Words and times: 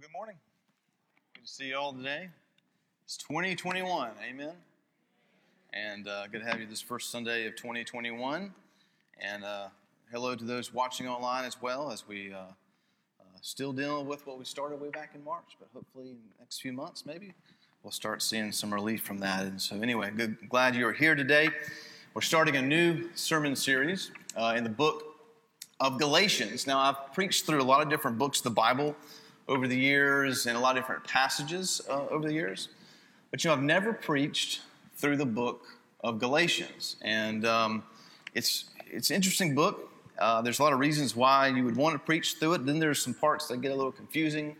good 0.00 0.12
morning. 0.14 0.36
Good 1.34 1.44
to 1.44 1.50
see 1.52 1.68
you 1.68 1.76
all 1.76 1.92
today. 1.92 2.30
It's 3.04 3.18
2021, 3.18 4.12
amen. 4.26 4.54
And 5.74 6.08
uh, 6.08 6.26
good 6.28 6.40
to 6.40 6.46
have 6.46 6.58
you 6.58 6.66
this 6.66 6.80
first 6.80 7.10
Sunday 7.10 7.46
of 7.46 7.54
2021. 7.56 8.54
And 9.20 9.44
uh, 9.44 9.66
hello 10.10 10.34
to 10.34 10.44
those 10.44 10.72
watching 10.72 11.06
online 11.06 11.44
as 11.44 11.60
well 11.60 11.90
as 11.90 12.08
we 12.08 12.32
uh, 12.32 12.38
uh, 12.38 13.24
still 13.42 13.74
dealing 13.74 14.06
with 14.06 14.26
what 14.26 14.38
we 14.38 14.46
started 14.46 14.80
way 14.80 14.88
back 14.88 15.10
in 15.14 15.22
March, 15.22 15.58
but 15.58 15.68
hopefully 15.74 16.06
in 16.06 16.16
the 16.16 16.38
next 16.38 16.62
few 16.62 16.72
months 16.72 17.04
maybe 17.04 17.34
we'll 17.82 17.90
start 17.90 18.22
seeing 18.22 18.52
some 18.52 18.72
relief 18.72 19.02
from 19.02 19.18
that. 19.18 19.44
And 19.44 19.60
so 19.60 19.82
anyway, 19.82 20.10
good, 20.16 20.38
glad 20.48 20.76
you 20.76 20.86
are 20.86 20.94
here 20.94 21.14
today. 21.14 21.50
We're 22.14 22.22
starting 22.22 22.56
a 22.56 22.62
new 22.62 23.10
sermon 23.14 23.54
series 23.54 24.12
uh, 24.34 24.54
in 24.56 24.64
the 24.64 24.70
book 24.70 25.04
of 25.78 25.98
Galatians. 25.98 26.66
Now 26.66 26.78
I've 26.78 27.12
preached 27.12 27.44
through 27.44 27.60
a 27.60 27.64
lot 27.64 27.82
of 27.82 27.90
different 27.90 28.16
books 28.16 28.38
of 28.38 28.44
the 28.44 28.50
Bible 28.50 28.96
over 29.48 29.66
the 29.66 29.76
years 29.76 30.46
and 30.46 30.56
a 30.56 30.60
lot 30.60 30.76
of 30.76 30.82
different 30.82 31.04
passages 31.04 31.80
uh, 31.88 32.06
over 32.08 32.26
the 32.26 32.34
years. 32.34 32.68
But 33.30 33.44
you 33.44 33.48
know, 33.48 33.54
I've 33.54 33.62
never 33.62 33.92
preached 33.92 34.60
through 34.96 35.16
the 35.16 35.26
book 35.26 35.66
of 36.02 36.18
Galatians, 36.18 36.96
and 37.02 37.46
um, 37.46 37.82
it's 38.34 38.64
it's 38.86 39.10
an 39.10 39.16
interesting 39.16 39.54
book. 39.54 39.88
Uh, 40.18 40.42
there's 40.42 40.58
a 40.58 40.62
lot 40.62 40.72
of 40.72 40.78
reasons 40.78 41.16
why 41.16 41.48
you 41.48 41.64
would 41.64 41.76
want 41.76 41.94
to 41.94 41.98
preach 41.98 42.36
through 42.38 42.54
it. 42.54 42.66
Then 42.66 42.78
there's 42.78 43.02
some 43.02 43.14
parts 43.14 43.48
that 43.48 43.60
get 43.60 43.72
a 43.72 43.74
little 43.74 43.92
confusing, 43.92 44.56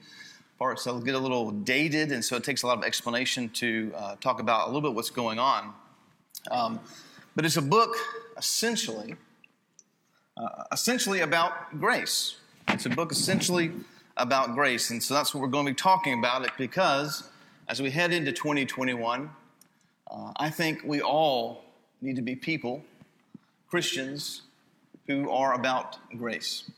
parts 0.59 0.85
that 0.85 1.05
get 1.05 1.15
a 1.15 1.19
little 1.19 1.51
dated, 1.51 2.13
and 2.13 2.25
so 2.25 2.37
it 2.37 2.45
takes 2.45 2.63
a 2.63 2.67
lot 2.67 2.79
of 2.79 2.85
explanation 2.85 3.49
to 3.51 3.93
uh, 3.97 4.17
talk 4.21 4.41
about 4.41 4.65
a 4.65 4.67
little 4.67 4.83
bit 4.83 4.95
what's 4.95 5.11
going 5.11 5.39
on. 5.39 5.75
Um, 6.51 6.81
but 7.37 7.45
it's 7.45 7.57
a 7.57 7.63
book 7.63 7.97
essentially, 8.37 9.17
uh, 10.37 10.65
essentially 10.73 11.21
about 11.21 11.79
grace. 11.79 12.37
It's 12.69 12.87
a 12.87 12.91
book 12.91 13.13
essentially 13.13 13.73
about 14.21 14.55
grace. 14.55 14.91
And 14.91 15.03
so 15.03 15.15
that's 15.15 15.35
what 15.35 15.41
we're 15.41 15.49
going 15.49 15.67
to 15.67 15.73
be 15.73 15.77
talking 15.77 16.19
about 16.19 16.45
it 16.45 16.51
because 16.59 17.29
as 17.69 17.81
we 17.81 17.91
head 17.91 18.13
into 18.13 18.33
2021, 18.33 19.31
uh, 20.11 20.33
I 20.37 20.51
think 20.51 20.83
we 20.85 21.01
all 21.01 21.65
need 22.03 22.17
to 22.17 22.23
be 22.23 22.37
people, 22.37 22.85
Christians, 23.69 24.43
who 25.07 25.31
are 25.31 25.55
about 25.55 25.97
grace. 26.17 26.71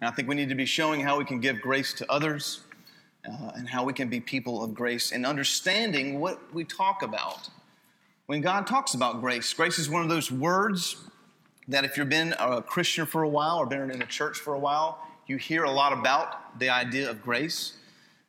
And 0.00 0.08
I 0.08 0.10
think 0.10 0.28
we 0.28 0.34
need 0.34 0.48
to 0.50 0.54
be 0.54 0.66
showing 0.66 1.00
how 1.00 1.18
we 1.18 1.24
can 1.24 1.40
give 1.40 1.60
grace 1.60 1.92
to 1.94 2.10
others 2.10 2.60
uh, 3.26 3.52
and 3.54 3.68
how 3.68 3.84
we 3.84 3.92
can 3.92 4.08
be 4.08 4.20
people 4.20 4.62
of 4.62 4.74
grace 4.74 5.12
and 5.12 5.24
understanding 5.24 6.20
what 6.20 6.52
we 6.52 6.64
talk 6.64 7.02
about. 7.02 7.48
When 8.26 8.40
God 8.40 8.66
talks 8.66 8.94
about 8.94 9.20
grace, 9.20 9.52
grace 9.54 9.78
is 9.78 9.88
one 9.88 10.02
of 10.02 10.08
those 10.08 10.30
words 10.30 10.96
that 11.68 11.84
if 11.84 11.96
you've 11.96 12.08
been 12.08 12.34
a 12.38 12.60
Christian 12.60 13.06
for 13.06 13.22
a 13.22 13.28
while 13.28 13.58
or 13.58 13.66
been 13.66 13.90
in 13.90 14.02
a 14.02 14.06
church 14.06 14.38
for 14.38 14.54
a 14.54 14.58
while, 14.58 14.98
you 15.32 15.38
hear 15.38 15.64
a 15.64 15.70
lot 15.70 15.94
about 15.94 16.58
the 16.58 16.68
idea 16.68 17.08
of 17.08 17.22
grace, 17.22 17.78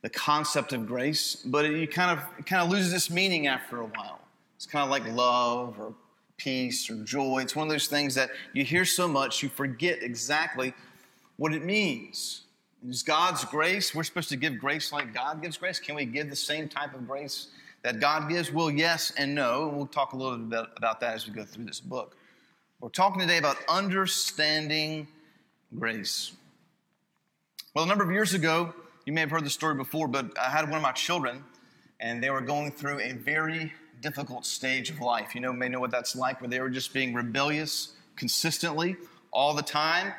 the 0.04 0.09
concept 0.09 0.72
of 0.72 0.88
grace, 0.88 1.36
but 1.36 1.66
it, 1.66 1.78
you 1.78 1.86
kind 1.86 2.18
of 2.18 2.26
it 2.40 2.46
kind 2.46 2.62
of 2.62 2.70
loses 2.70 2.94
its 2.94 3.09
meaning 3.09 3.48
after 3.48 3.82
a 3.82 3.86
while. 3.86 4.22
It's 4.56 4.66
kind 4.66 4.86
of 4.86 4.90
like 4.90 5.06
love 5.14 5.78
or 5.78 5.94
peace 6.38 6.90
or 6.90 7.04
joy. 7.04 7.42
It's 7.42 7.58
one 7.58 7.68
of 7.68 7.72
those 7.72 7.88
things 7.88 8.16
that 8.16 8.30
you 8.54 8.64
hear 8.64 8.86
so 8.86 9.06
much 9.06 9.44
you 9.44 9.50
forget 9.50 10.02
exactly 10.02 10.74
what 11.36 11.54
it 11.54 11.66
means. 11.66 12.44
Is 12.88 13.04
God's 13.04 13.44
grace? 13.44 13.94
We're 13.94 14.04
supposed 14.04 14.30
to 14.30 14.38
give 14.38 14.58
grace 14.58 14.94
like 14.94 15.14
God 15.14 15.42
gives 15.42 15.58
grace. 15.58 15.80
Can 15.80 15.96
we 15.96 16.06
give 16.06 16.30
the 16.30 16.38
same 16.38 16.70
type 16.70 16.96
of 16.96 17.06
grace 17.06 17.48
that 17.81 18.00
God 18.00 18.30
gives? 18.30 18.50
Well, 18.50 18.72
yes 18.72 19.12
and 19.18 19.36
no. 19.36 19.68
We'll 19.68 19.88
talk 19.88 20.14
a 20.14 20.16
little 20.16 20.38
bit 20.38 20.68
about 20.78 21.02
that 21.02 21.16
as 21.16 21.28
we 21.28 21.34
go 21.34 21.44
through 21.44 21.66
this 21.66 21.81
book. 21.81 22.16
We're 22.80 22.90
talking 22.90 23.20
today 23.20 23.40
about 23.40 23.58
understanding 23.68 25.08
grace. 25.78 26.34
Well, 27.76 27.86
a 27.86 27.88
number 27.88 28.04
of 28.04 28.12
years 28.12 28.36
ago, 28.36 28.72
you 29.04 29.14
may 29.14 29.22
have 29.22 29.32
heard 29.32 29.44
the 29.44 29.50
story 29.50 29.74
before, 29.74 30.08
but 30.08 30.38
I 30.38 30.52
had 30.52 30.66
one 30.66 30.76
of 30.78 30.84
my 30.84 30.92
children, 30.92 31.44
and 32.00 32.24
they 32.24 32.30
were 32.30 32.40
going 32.40 32.72
through 32.72 33.00
a 33.00 33.14
very 33.14 33.74
difficult 34.00 34.46
stage 34.46 34.92
of 34.92 35.02
life. 35.02 35.34
You 35.34 35.42
know, 35.42 35.52
may 35.52 35.70
know 35.70 35.80
what 35.80 35.90
that's 35.90 36.16
like, 36.16 36.40
where 36.40 36.47
they 36.47 36.59
were 36.59 36.70
just 36.70 36.94
being 36.94 37.16
rebellious 37.16 37.94
consistently 38.16 38.96
all 39.31 39.56
the 39.56 39.64
time. 39.64 40.14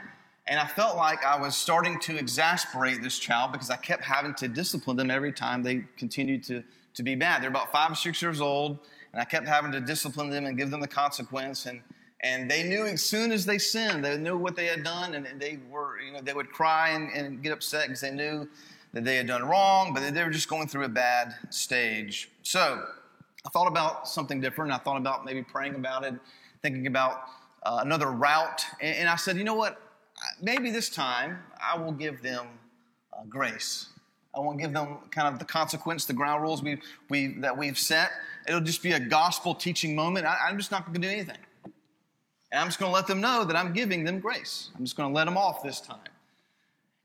And 0.48 0.58
I 0.58 0.66
felt 0.66 0.96
like 0.96 1.24
I 1.24 1.40
was 1.40 1.56
starting 1.56 2.00
to 2.00 2.18
exasperate 2.18 3.02
this 3.04 3.20
child 3.20 3.52
because 3.52 3.70
I 3.70 3.76
kept 3.76 4.02
having 4.02 4.34
to 4.34 4.48
discipline 4.48 4.96
them 4.96 5.12
every 5.12 5.32
time 5.32 5.62
they 5.62 5.84
continued 5.96 6.42
to, 6.44 6.64
to 6.94 7.04
be 7.04 7.14
bad. 7.14 7.40
They're 7.40 7.50
about 7.50 7.70
five 7.70 7.92
or 7.92 7.94
six 7.94 8.20
years 8.20 8.40
old, 8.40 8.80
and 9.12 9.22
I 9.22 9.24
kept 9.24 9.46
having 9.46 9.70
to 9.70 9.80
discipline 9.80 10.28
them 10.28 10.46
and 10.46 10.58
give 10.58 10.72
them 10.72 10.80
the 10.80 10.88
consequence. 10.88 11.66
And 11.66 11.82
and 12.20 12.50
they 12.50 12.62
knew 12.62 12.86
as 12.86 13.02
soon 13.02 13.32
as 13.32 13.44
they 13.44 13.58
sinned, 13.58 14.04
they 14.04 14.16
knew 14.16 14.36
what 14.36 14.56
they 14.56 14.66
had 14.66 14.82
done, 14.82 15.14
and 15.14 15.26
they 15.40 15.58
were, 15.70 16.00
you 16.00 16.12
know, 16.12 16.20
they 16.22 16.32
would 16.32 16.50
cry 16.50 16.90
and, 16.90 17.10
and 17.12 17.42
get 17.42 17.52
upset 17.52 17.88
because 17.88 18.00
they 18.00 18.10
knew 18.10 18.48
that 18.94 19.04
they 19.04 19.16
had 19.16 19.26
done 19.26 19.44
wrong, 19.44 19.92
but 19.92 20.14
they 20.14 20.24
were 20.24 20.30
just 20.30 20.48
going 20.48 20.68
through 20.68 20.84
a 20.84 20.88
bad 20.88 21.34
stage. 21.50 22.30
So 22.42 22.82
I 23.44 23.48
thought 23.50 23.66
about 23.66 24.08
something 24.08 24.40
different. 24.40 24.72
I 24.72 24.78
thought 24.78 24.96
about 24.96 25.24
maybe 25.24 25.42
praying 25.42 25.74
about 25.74 26.04
it, 26.04 26.14
thinking 26.62 26.86
about 26.86 27.24
uh, 27.64 27.80
another 27.82 28.10
route, 28.10 28.64
and, 28.80 28.96
and, 28.96 29.08
I 29.08 29.16
said, 29.16 29.36
you 29.36 29.44
know 29.44 29.54
what? 29.54 29.80
Maybe 30.40 30.70
this 30.70 30.88
time 30.88 31.38
I 31.60 31.78
will 31.78 31.92
give 31.92 32.22
them 32.22 32.46
uh, 33.12 33.24
grace. 33.28 33.88
I 34.34 34.40
won't 34.40 34.58
give 34.58 34.72
them 34.72 34.98
kind 35.10 35.28
of 35.28 35.38
the 35.38 35.44
consequence, 35.44 36.04
the 36.04 36.12
ground 36.12 36.42
rules 36.42 36.62
we, 36.62 36.78
we, 37.08 37.34
that 37.38 37.56
we've 37.56 37.78
set. 37.78 38.10
It'll 38.46 38.60
just 38.60 38.82
be 38.82 38.92
a 38.92 39.00
gospel 39.00 39.54
teaching 39.54 39.94
moment. 39.94 40.26
I, 40.26 40.36
I'm 40.46 40.58
just 40.58 40.70
not 40.70 40.84
going 40.84 40.94
to 40.94 41.00
do 41.00 41.08
anything. 41.08 41.38
And 42.54 42.60
I'm 42.60 42.68
just 42.68 42.78
going 42.78 42.90
to 42.90 42.94
let 42.94 43.08
them 43.08 43.20
know 43.20 43.44
that 43.44 43.56
I'm 43.56 43.72
giving 43.72 44.04
them 44.04 44.20
grace. 44.20 44.70
I'm 44.76 44.84
just 44.84 44.96
going 44.96 45.10
to 45.10 45.14
let 45.14 45.24
them 45.24 45.36
off 45.36 45.60
this 45.64 45.80
time. 45.80 45.98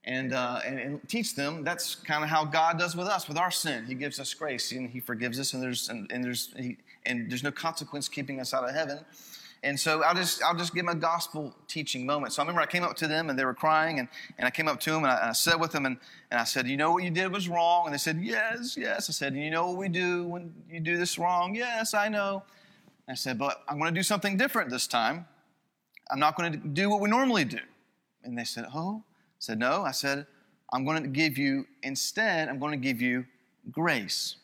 And, 0.03 0.31
uh, 0.31 0.59
and, 0.63 0.79
and, 0.79 1.09
teach 1.09 1.35
them 1.35 1.63
that's 1.63 1.95
kind 1.95 2.23
of 2.23 2.29
how 2.29 2.45
God 2.45 2.77
does 2.77 2.95
with 2.95 3.07
us, 3.07 3.27
with 3.27 3.35
our 3.35 3.49
sin. 3.49 3.83
He 3.87 3.95
gives 3.95 4.19
us 4.19 4.31
grace 4.31 4.71
and 4.71 4.87
He 4.87 4.99
forgives 4.99 5.39
us, 5.39 5.53
and 5.53 5.61
there's, 5.61 5.89
and, 5.89 6.09
and 6.11 6.23
there's, 6.23 6.53
he, 6.55 6.77
and 7.07 7.31
there's 7.31 7.43
no 7.43 7.51
consequence 7.51 8.07
keeping 8.07 8.39
us 8.39 8.53
out 8.53 8.63
of 8.63 8.75
heaven. 8.75 8.99
And 9.63 9.77
so 9.77 10.03
I'll 10.03 10.13
just, 10.13 10.43
I'll 10.43 10.55
just 10.55 10.73
give 10.75 10.85
them 10.85 10.95
a 10.95 10.99
gospel 10.99 11.53
teaching 11.67 12.05
moment. 12.05 12.33
So 12.33 12.43
I 12.43 12.45
remember 12.45 12.61
I 12.61 12.67
came 12.67 12.83
up 12.83 12.95
to 12.97 13.07
them 13.07 13.31
and 13.31 13.37
they 13.37 13.43
were 13.43 13.55
crying, 13.55 13.97
and, 13.97 14.07
and 14.37 14.45
I 14.45 14.51
came 14.51 14.67
up 14.67 14.79
to 14.81 14.91
them 14.91 15.03
and 15.03 15.11
I, 15.11 15.15
and 15.15 15.29
I 15.31 15.33
said 15.33 15.59
with 15.59 15.71
them, 15.71 15.87
and, 15.87 15.97
and 16.29 16.39
I 16.39 16.43
said, 16.43 16.67
You 16.67 16.77
know 16.77 16.91
what 16.91 17.03
you 17.03 17.09
did 17.09 17.33
was 17.33 17.49
wrong? 17.49 17.85
And 17.85 17.93
they 17.93 17.99
said, 17.99 18.21
Yes, 18.21 18.77
yes. 18.77 19.09
I 19.09 19.13
said, 19.13 19.35
You 19.35 19.49
know 19.49 19.67
what 19.67 19.77
we 19.77 19.89
do 19.89 20.27
when 20.27 20.53
you 20.71 20.79
do 20.79 20.95
this 20.95 21.17
wrong? 21.17 21.55
Yes, 21.55 21.95
I 21.95 22.07
know. 22.07 22.43
I 23.07 23.15
said, 23.15 23.39
But 23.39 23.63
I'm 23.67 23.79
going 23.79 23.91
to 23.91 23.99
do 23.99 24.03
something 24.03 24.37
different 24.37 24.69
this 24.69 24.85
time. 24.85 25.25
I'm 26.09 26.19
not 26.19 26.35
going 26.35 26.51
to 26.51 26.57
do 26.57 26.89
what 26.89 27.01
we 27.01 27.09
normally 27.09 27.45
do. 27.45 27.59
And 28.23 28.37
they 28.37 28.43
said, 28.43 28.65
Oh? 28.73 29.03
I 29.05 29.39
said, 29.39 29.59
No. 29.59 29.83
I 29.83 29.91
said, 29.91 30.25
I'm 30.71 30.85
going 30.85 31.01
to 31.03 31.09
give 31.09 31.37
you, 31.37 31.65
instead, 31.83 32.47
I'm 32.47 32.59
going 32.59 32.71
to 32.71 32.77
give 32.77 33.01
you 33.01 33.25
grace. 33.71 34.35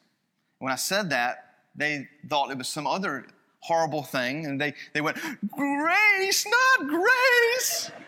When 0.59 0.71
I 0.71 0.75
said 0.75 1.09
that, 1.11 1.55
they 1.75 2.07
thought 2.29 2.51
it 2.51 2.57
was 2.57 2.67
some 2.67 2.87
other 2.87 3.27
horrible 3.59 4.03
thing, 4.03 4.45
and 4.45 4.59
they, 4.59 4.73
they 4.93 5.01
went, 5.01 5.17
Grace, 5.51 6.45
not 6.47 6.87
grace. 6.87 7.91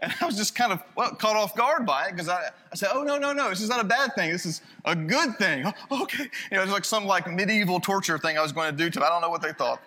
And 0.00 0.14
I 0.20 0.26
was 0.26 0.36
just 0.36 0.54
kind 0.54 0.72
of 0.72 0.80
well, 0.94 1.10
caught 1.10 1.34
off 1.34 1.56
guard 1.56 1.84
by 1.84 2.06
it 2.06 2.12
because 2.12 2.28
I, 2.28 2.50
I 2.70 2.76
said, 2.76 2.90
oh, 2.92 3.02
no, 3.02 3.18
no, 3.18 3.32
no, 3.32 3.50
this 3.50 3.60
is 3.60 3.68
not 3.68 3.80
a 3.80 3.84
bad 3.84 4.14
thing. 4.14 4.30
This 4.30 4.46
is 4.46 4.62
a 4.84 4.94
good 4.94 5.36
thing. 5.38 5.64
Oh, 5.90 6.02
okay. 6.02 6.22
You 6.22 6.56
know, 6.56 6.62
it 6.62 6.66
was 6.66 6.72
like 6.72 6.84
some 6.84 7.04
like 7.04 7.28
medieval 7.28 7.80
torture 7.80 8.16
thing 8.16 8.38
I 8.38 8.42
was 8.42 8.52
going 8.52 8.70
to 8.70 8.76
do 8.76 8.90
to 8.90 8.98
them. 9.00 9.04
I 9.04 9.08
don't 9.08 9.20
know 9.20 9.28
what 9.28 9.42
they 9.42 9.52
thought. 9.52 9.82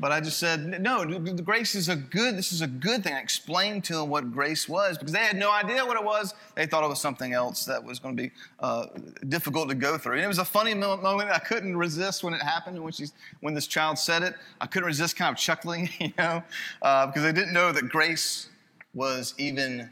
But 0.00 0.12
I 0.12 0.20
just 0.20 0.38
said, 0.38 0.80
no, 0.80 1.04
grace 1.42 1.74
is 1.74 1.88
a 1.88 1.96
good, 1.96 2.36
this 2.36 2.52
is 2.52 2.62
a 2.62 2.68
good 2.68 3.02
thing. 3.02 3.14
I 3.14 3.20
explained 3.20 3.82
to 3.84 3.94
them 3.94 4.08
what 4.08 4.30
grace 4.32 4.68
was 4.68 4.96
because 4.96 5.12
they 5.12 5.18
had 5.18 5.36
no 5.36 5.50
idea 5.50 5.84
what 5.84 5.96
it 5.96 6.04
was. 6.04 6.34
They 6.54 6.66
thought 6.66 6.84
it 6.84 6.88
was 6.88 7.00
something 7.00 7.32
else 7.32 7.64
that 7.64 7.82
was 7.82 7.98
going 7.98 8.16
to 8.16 8.22
be 8.22 8.30
uh, 8.60 8.86
difficult 9.28 9.68
to 9.70 9.74
go 9.74 9.98
through. 9.98 10.14
And 10.14 10.22
it 10.22 10.28
was 10.28 10.38
a 10.38 10.44
funny 10.44 10.74
moment. 10.74 11.30
I 11.30 11.40
couldn't 11.40 11.76
resist 11.76 12.22
when 12.22 12.32
it 12.32 12.42
happened, 12.42 12.80
when, 12.82 12.92
she's, 12.92 13.12
when 13.40 13.54
this 13.54 13.66
child 13.66 13.98
said 13.98 14.22
it. 14.22 14.34
I 14.60 14.66
couldn't 14.66 14.86
resist 14.86 15.16
kind 15.16 15.32
of 15.32 15.38
chuckling, 15.38 15.88
you 15.98 16.12
know, 16.16 16.44
uh, 16.82 17.06
because 17.06 17.22
they 17.22 17.32
didn't 17.32 17.52
know 17.52 17.72
that 17.72 17.88
grace 17.88 18.48
was 18.94 19.34
even 19.36 19.90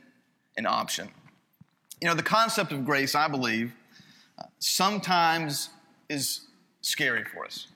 an 0.56 0.66
option. 0.66 1.08
You 2.00 2.08
know, 2.08 2.14
the 2.14 2.22
concept 2.22 2.70
of 2.70 2.84
grace, 2.84 3.16
I 3.16 3.26
believe, 3.26 3.72
uh, 4.38 4.44
sometimes 4.60 5.70
is 6.08 6.42
scary 6.80 7.25
for 7.25 7.44
us 7.44 7.66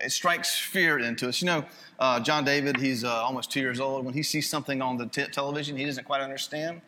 it 0.00 0.12
strikes 0.12 0.58
fear 0.58 0.98
into 0.98 1.28
us. 1.28 1.40
You 1.40 1.46
know, 1.46 1.64
uh, 1.98 2.20
John 2.20 2.44
David, 2.44 2.76
he's 2.76 3.04
uh, 3.04 3.12
almost 3.12 3.50
two 3.50 3.60
years 3.60 3.80
old. 3.80 4.04
When 4.04 4.14
he 4.14 4.22
sees 4.22 4.48
something 4.48 4.82
on 4.82 4.96
the 4.96 5.06
t- 5.06 5.26
television 5.26 5.76
he 5.76 5.84
doesn't 5.84 6.04
quite 6.04 6.20
understand, 6.20 6.80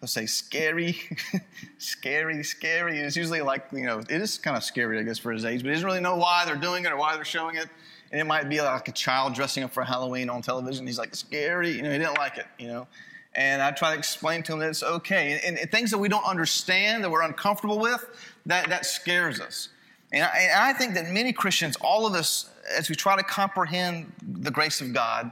he'll 0.00 0.08
say, 0.08 0.26
scary, 0.26 0.98
scary, 1.78 2.42
scary. 2.42 2.96
And 2.96 3.06
it's 3.06 3.16
usually 3.16 3.42
like, 3.42 3.66
you 3.72 3.84
know, 3.84 3.98
it 3.98 4.10
is 4.10 4.38
kind 4.38 4.56
of 4.56 4.64
scary, 4.64 4.98
I 4.98 5.02
guess, 5.02 5.18
for 5.18 5.32
his 5.32 5.44
age, 5.44 5.62
but 5.62 5.68
he 5.68 5.74
doesn't 5.74 5.86
really 5.86 6.00
know 6.00 6.16
why 6.16 6.44
they're 6.46 6.56
doing 6.56 6.84
it 6.84 6.92
or 6.92 6.96
why 6.96 7.14
they're 7.14 7.24
showing 7.24 7.56
it. 7.56 7.68
And 8.12 8.20
it 8.20 8.24
might 8.24 8.48
be 8.48 8.60
like 8.60 8.88
a 8.88 8.92
child 8.92 9.34
dressing 9.34 9.64
up 9.64 9.72
for 9.72 9.82
Halloween 9.82 10.30
on 10.30 10.40
television. 10.40 10.86
He's 10.86 10.98
like, 10.98 11.14
scary. 11.14 11.72
You 11.72 11.82
know, 11.82 11.90
he 11.90 11.98
didn't 11.98 12.16
like 12.16 12.38
it, 12.38 12.46
you 12.58 12.68
know. 12.68 12.86
And 13.34 13.60
I 13.60 13.70
try 13.72 13.92
to 13.92 13.98
explain 13.98 14.42
to 14.44 14.54
him 14.54 14.60
that 14.60 14.70
it's 14.70 14.82
okay. 14.82 15.40
And, 15.44 15.58
and 15.58 15.70
things 15.70 15.90
that 15.90 15.98
we 15.98 16.08
don't 16.08 16.24
understand, 16.24 17.04
that 17.04 17.10
we're 17.10 17.22
uncomfortable 17.22 17.78
with, 17.78 18.06
that, 18.46 18.68
that 18.68 18.86
scares 18.86 19.40
us. 19.40 19.68
And 20.16 20.24
I, 20.24 20.38
and 20.38 20.60
I 20.60 20.72
think 20.72 20.94
that 20.94 21.10
many 21.10 21.30
Christians, 21.30 21.76
all 21.82 22.06
of 22.06 22.14
us, 22.14 22.48
as 22.74 22.88
we 22.88 22.94
try 22.94 23.16
to 23.16 23.22
comprehend 23.22 24.10
the 24.26 24.50
grace 24.50 24.80
of 24.80 24.94
God, 24.94 25.30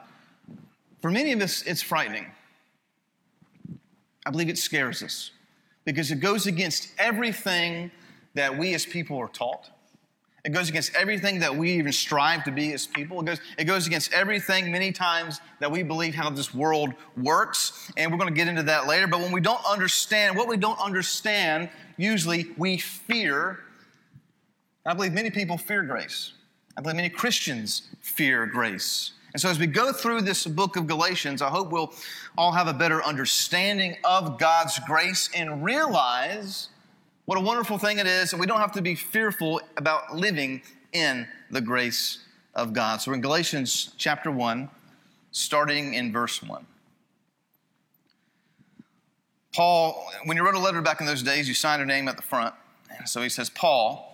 for 1.01 1.11
many 1.11 1.33
of 1.33 1.41
us, 1.41 1.63
it's 1.63 1.81
frightening. 1.81 2.27
I 4.27 4.31
believe 4.31 4.51
it 4.51 4.59
scares 4.59 5.03
us 5.03 5.31
because 5.87 6.11
it 6.11 6.21
goes 6.21 6.47
against 6.47 6.91
everything 6.99 7.91
that 8.35 8.59
we 8.59 8.75
as 8.75 8.85
people 8.85 9.17
are 9.19 9.29
taught. 9.29 9.71
It 10.45 10.51
goes 10.51 10.69
against 10.69 10.95
everything 10.95 11.41
that 11.41 11.57
we 11.57 11.73
even 11.73 11.93
strive 11.93 12.45
to 12.45 12.51
be 12.51 12.75
as 12.75 12.87
people. 12.87 13.21
It 13.21 13.25
goes, 13.25 13.41
it 13.57 13.65
goes 13.65 13.87
against 13.87 14.13
everything 14.13 14.71
many 14.71 14.93
times 14.93 15.41
that 15.61 15.71
we 15.71 15.83
believe 15.83 16.15
how 16.15 16.29
this 16.29 16.53
world 16.53 16.93
works. 17.17 17.91
And 17.97 18.13
we're 18.13 18.19
going 18.19 18.29
to 18.29 18.35
get 18.35 18.49
into 18.49 18.65
that 18.65 18.87
later. 18.87 19.07
But 19.07 19.21
when 19.21 19.33
we 19.33 19.41
don't 19.41 19.65
understand, 19.65 20.37
what 20.37 20.47
we 20.47 20.59
don't 20.59 20.79
understand, 20.79 21.71
usually 21.97 22.51
we 22.59 22.77
fear. 22.77 23.64
I 24.87 24.93
believe 24.95 25.13
many 25.13 25.31
people 25.31 25.57
fear 25.57 25.83
grace. 25.83 26.33
I 26.77 26.81
believe 26.81 26.97
many 26.97 27.09
Christians 27.09 27.83
fear 28.01 28.47
grace. 28.47 29.13
And 29.33 29.41
so, 29.41 29.49
as 29.49 29.59
we 29.59 29.67
go 29.67 29.93
through 29.93 30.23
this 30.23 30.47
book 30.47 30.77
of 30.77 30.87
Galatians, 30.87 31.43
I 31.43 31.49
hope 31.49 31.71
we'll 31.71 31.93
all 32.37 32.53
have 32.53 32.69
a 32.69 32.73
better 32.73 33.03
understanding 33.03 33.97
of 34.05 34.39
God's 34.39 34.79
grace 34.81 35.29
and 35.35 35.65
realize 35.65 36.69
what 37.25 37.39
a 37.39 37.41
wonderful 37.41 37.79
thing 37.79 37.99
it 37.99 38.07
is, 38.07 38.33
and 38.33 38.41
we 38.41 38.47
don't 38.47 38.61
have 38.61 38.73
to 38.73 38.83
be 38.83 38.95
fearful 38.95 39.61
about 39.77 40.15
living 40.15 40.63
in 40.93 41.27
the 41.51 41.61
grace 41.61 42.19
of 42.55 42.73
God. 42.73 43.01
So, 43.01 43.11
we're 43.11 43.17
in 43.17 43.23
Galatians 43.23 43.93
chapter 43.97 44.31
1, 44.31 44.69
starting 45.33 45.95
in 45.95 46.13
verse 46.13 46.43
1. 46.43 46.65
Paul, 49.55 50.11
when 50.25 50.37
you 50.37 50.45
wrote 50.45 50.57
a 50.57 50.61
letter 50.61 50.83
back 50.83 51.01
in 51.01 51.07
those 51.07 51.23
days, 51.23 51.49
you 51.49 51.55
signed 51.55 51.79
your 51.79 51.87
name 51.87 52.09
at 52.09 52.17
the 52.17 52.23
front. 52.23 52.55
So 53.07 53.23
he 53.23 53.29
says, 53.29 53.51
Paul, 53.51 54.14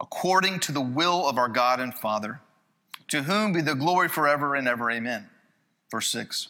according 0.00 0.60
to 0.60 0.72
the 0.72 0.80
will 0.80 1.28
of 1.28 1.38
our 1.38 1.48
God 1.48 1.80
and 1.80 1.94
Father, 1.94 2.40
to 3.08 3.22
whom 3.22 3.52
be 3.52 3.60
the 3.60 3.74
glory 3.74 4.08
forever 4.08 4.54
and 4.54 4.68
ever. 4.68 4.90
Amen. 4.90 5.28
Verse 5.90 6.08
6. 6.08 6.48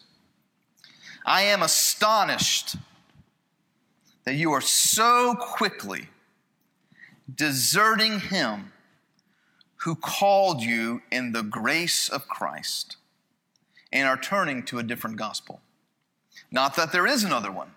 I 1.25 1.43
am 1.43 1.61
astonished 1.61 2.75
that 4.23 4.35
you 4.35 4.51
are 4.51 4.61
so 4.61 5.35
quickly 5.39 6.09
deserting 7.33 8.19
him 8.19 8.71
who 9.77 9.95
called 9.95 10.61
you 10.61 11.01
in 11.11 11.31
the 11.31 11.43
grace 11.43 12.09
of 12.09 12.27
Christ 12.27 12.97
and 13.91 14.07
are 14.07 14.17
turning 14.17 14.63
to 14.63 14.79
a 14.79 14.83
different 14.83 15.17
gospel. 15.17 15.61
Not 16.51 16.75
that 16.75 16.91
there 16.91 17.07
is 17.07 17.23
another 17.23 17.51
one, 17.51 17.71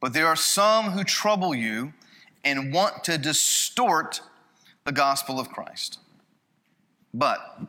but 0.00 0.12
there 0.12 0.26
are 0.26 0.36
some 0.36 0.92
who 0.92 1.04
trouble 1.04 1.54
you 1.54 1.92
and 2.44 2.72
want 2.72 3.04
to 3.04 3.18
distort 3.18 4.20
the 4.86 4.92
gospel 4.92 5.38
of 5.38 5.50
Christ. 5.50 5.98
But 7.12 7.60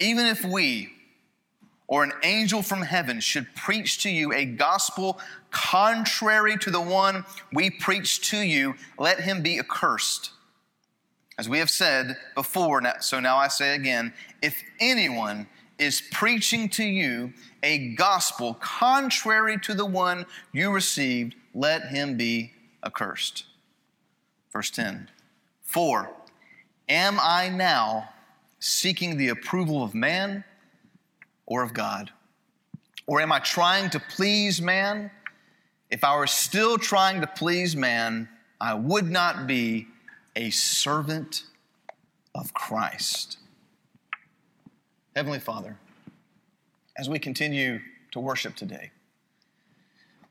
even 0.00 0.26
if 0.26 0.44
we 0.44 0.92
or 1.86 2.02
an 2.02 2.12
angel 2.24 2.62
from 2.62 2.82
heaven 2.82 3.20
should 3.20 3.46
preach 3.54 4.02
to 4.02 4.10
you 4.10 4.32
a 4.32 4.44
gospel 4.44 5.20
contrary 5.50 6.56
to 6.58 6.70
the 6.70 6.80
one 6.80 7.24
we 7.52 7.70
preach 7.70 8.28
to 8.30 8.38
you, 8.38 8.74
let 8.98 9.20
him 9.20 9.42
be 9.42 9.58
accursed. 9.60 10.30
As 11.38 11.48
we 11.48 11.58
have 11.58 11.70
said 11.70 12.16
before, 12.34 12.82
so 13.00 13.20
now 13.20 13.36
I 13.36 13.48
say 13.48 13.74
again 13.74 14.12
if 14.42 14.62
anyone 14.80 15.46
is 15.78 16.02
preaching 16.10 16.70
to 16.70 16.84
you 16.84 17.34
a 17.62 17.94
gospel 17.94 18.54
contrary 18.54 19.58
to 19.60 19.74
the 19.74 19.84
one 19.84 20.24
you 20.50 20.72
received, 20.72 21.34
let 21.54 21.88
him 21.88 22.16
be 22.16 22.52
accursed. 22.82 23.44
Verse 24.50 24.70
10 24.70 25.10
For 25.66 26.10
am 26.88 27.18
I 27.20 27.50
now 27.50 28.08
seeking 28.58 29.18
the 29.18 29.28
approval 29.28 29.82
of 29.84 29.94
man? 29.94 30.42
or 31.46 31.62
of 31.62 31.72
God? 31.72 32.10
Or 33.06 33.20
am 33.20 33.32
I 33.32 33.38
trying 33.38 33.90
to 33.90 34.00
please 34.00 34.60
man? 34.60 35.10
If 35.90 36.02
I 36.02 36.16
were 36.16 36.26
still 36.26 36.76
trying 36.76 37.20
to 37.20 37.26
please 37.26 37.76
man, 37.76 38.28
I 38.60 38.74
would 38.74 39.08
not 39.08 39.46
be 39.46 39.86
a 40.34 40.50
servant 40.50 41.44
of 42.34 42.52
Christ. 42.52 43.38
Heavenly 45.14 45.38
Father, 45.38 45.78
as 46.98 47.08
we 47.08 47.18
continue 47.18 47.80
to 48.10 48.20
worship 48.20 48.56
today, 48.56 48.90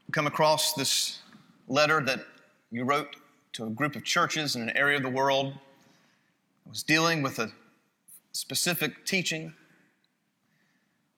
we 0.08 0.12
come 0.12 0.28
across 0.28 0.74
this 0.74 1.20
letter 1.68 2.02
that 2.02 2.20
you 2.72 2.84
wrote 2.84 3.16
to 3.56 3.66
a 3.66 3.70
group 3.70 3.96
of 3.96 4.04
churches 4.04 4.58
in 4.58 4.62
an 4.62 4.76
area 4.76 4.98
of 4.98 5.04
the 5.04 5.10
world 5.10 5.54
that 5.54 6.70
was 6.70 6.84
dealing 6.84 7.22
with 7.22 7.40
a 7.40 7.50
specific 8.34 9.06
teaching 9.06 9.54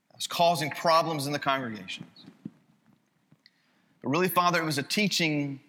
that 0.10 0.16
was 0.16 0.28
causing 0.28 0.70
problems 0.70 1.26
in 1.26 1.34
the 1.34 1.40
congregations. 1.40 2.26
But 4.04 4.10
really, 4.10 4.28
Father, 4.28 4.62
it 4.62 4.66
was 4.66 4.78
a 4.78 4.84
teaching 4.84 5.60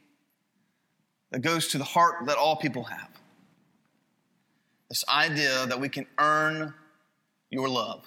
that 1.31 1.41
goes 1.41 1.69
to 1.69 1.79
the 1.79 1.85
heart 1.85 2.27
that 2.27 2.37
all 2.37 2.57
people 2.57 2.85
have. 2.85 3.09
This 4.91 5.05
idea 5.09 5.65
that 5.67 5.81
we 5.81 5.89
can 5.89 6.05
earn 6.19 6.75
your 7.49 7.71
love, 7.71 8.03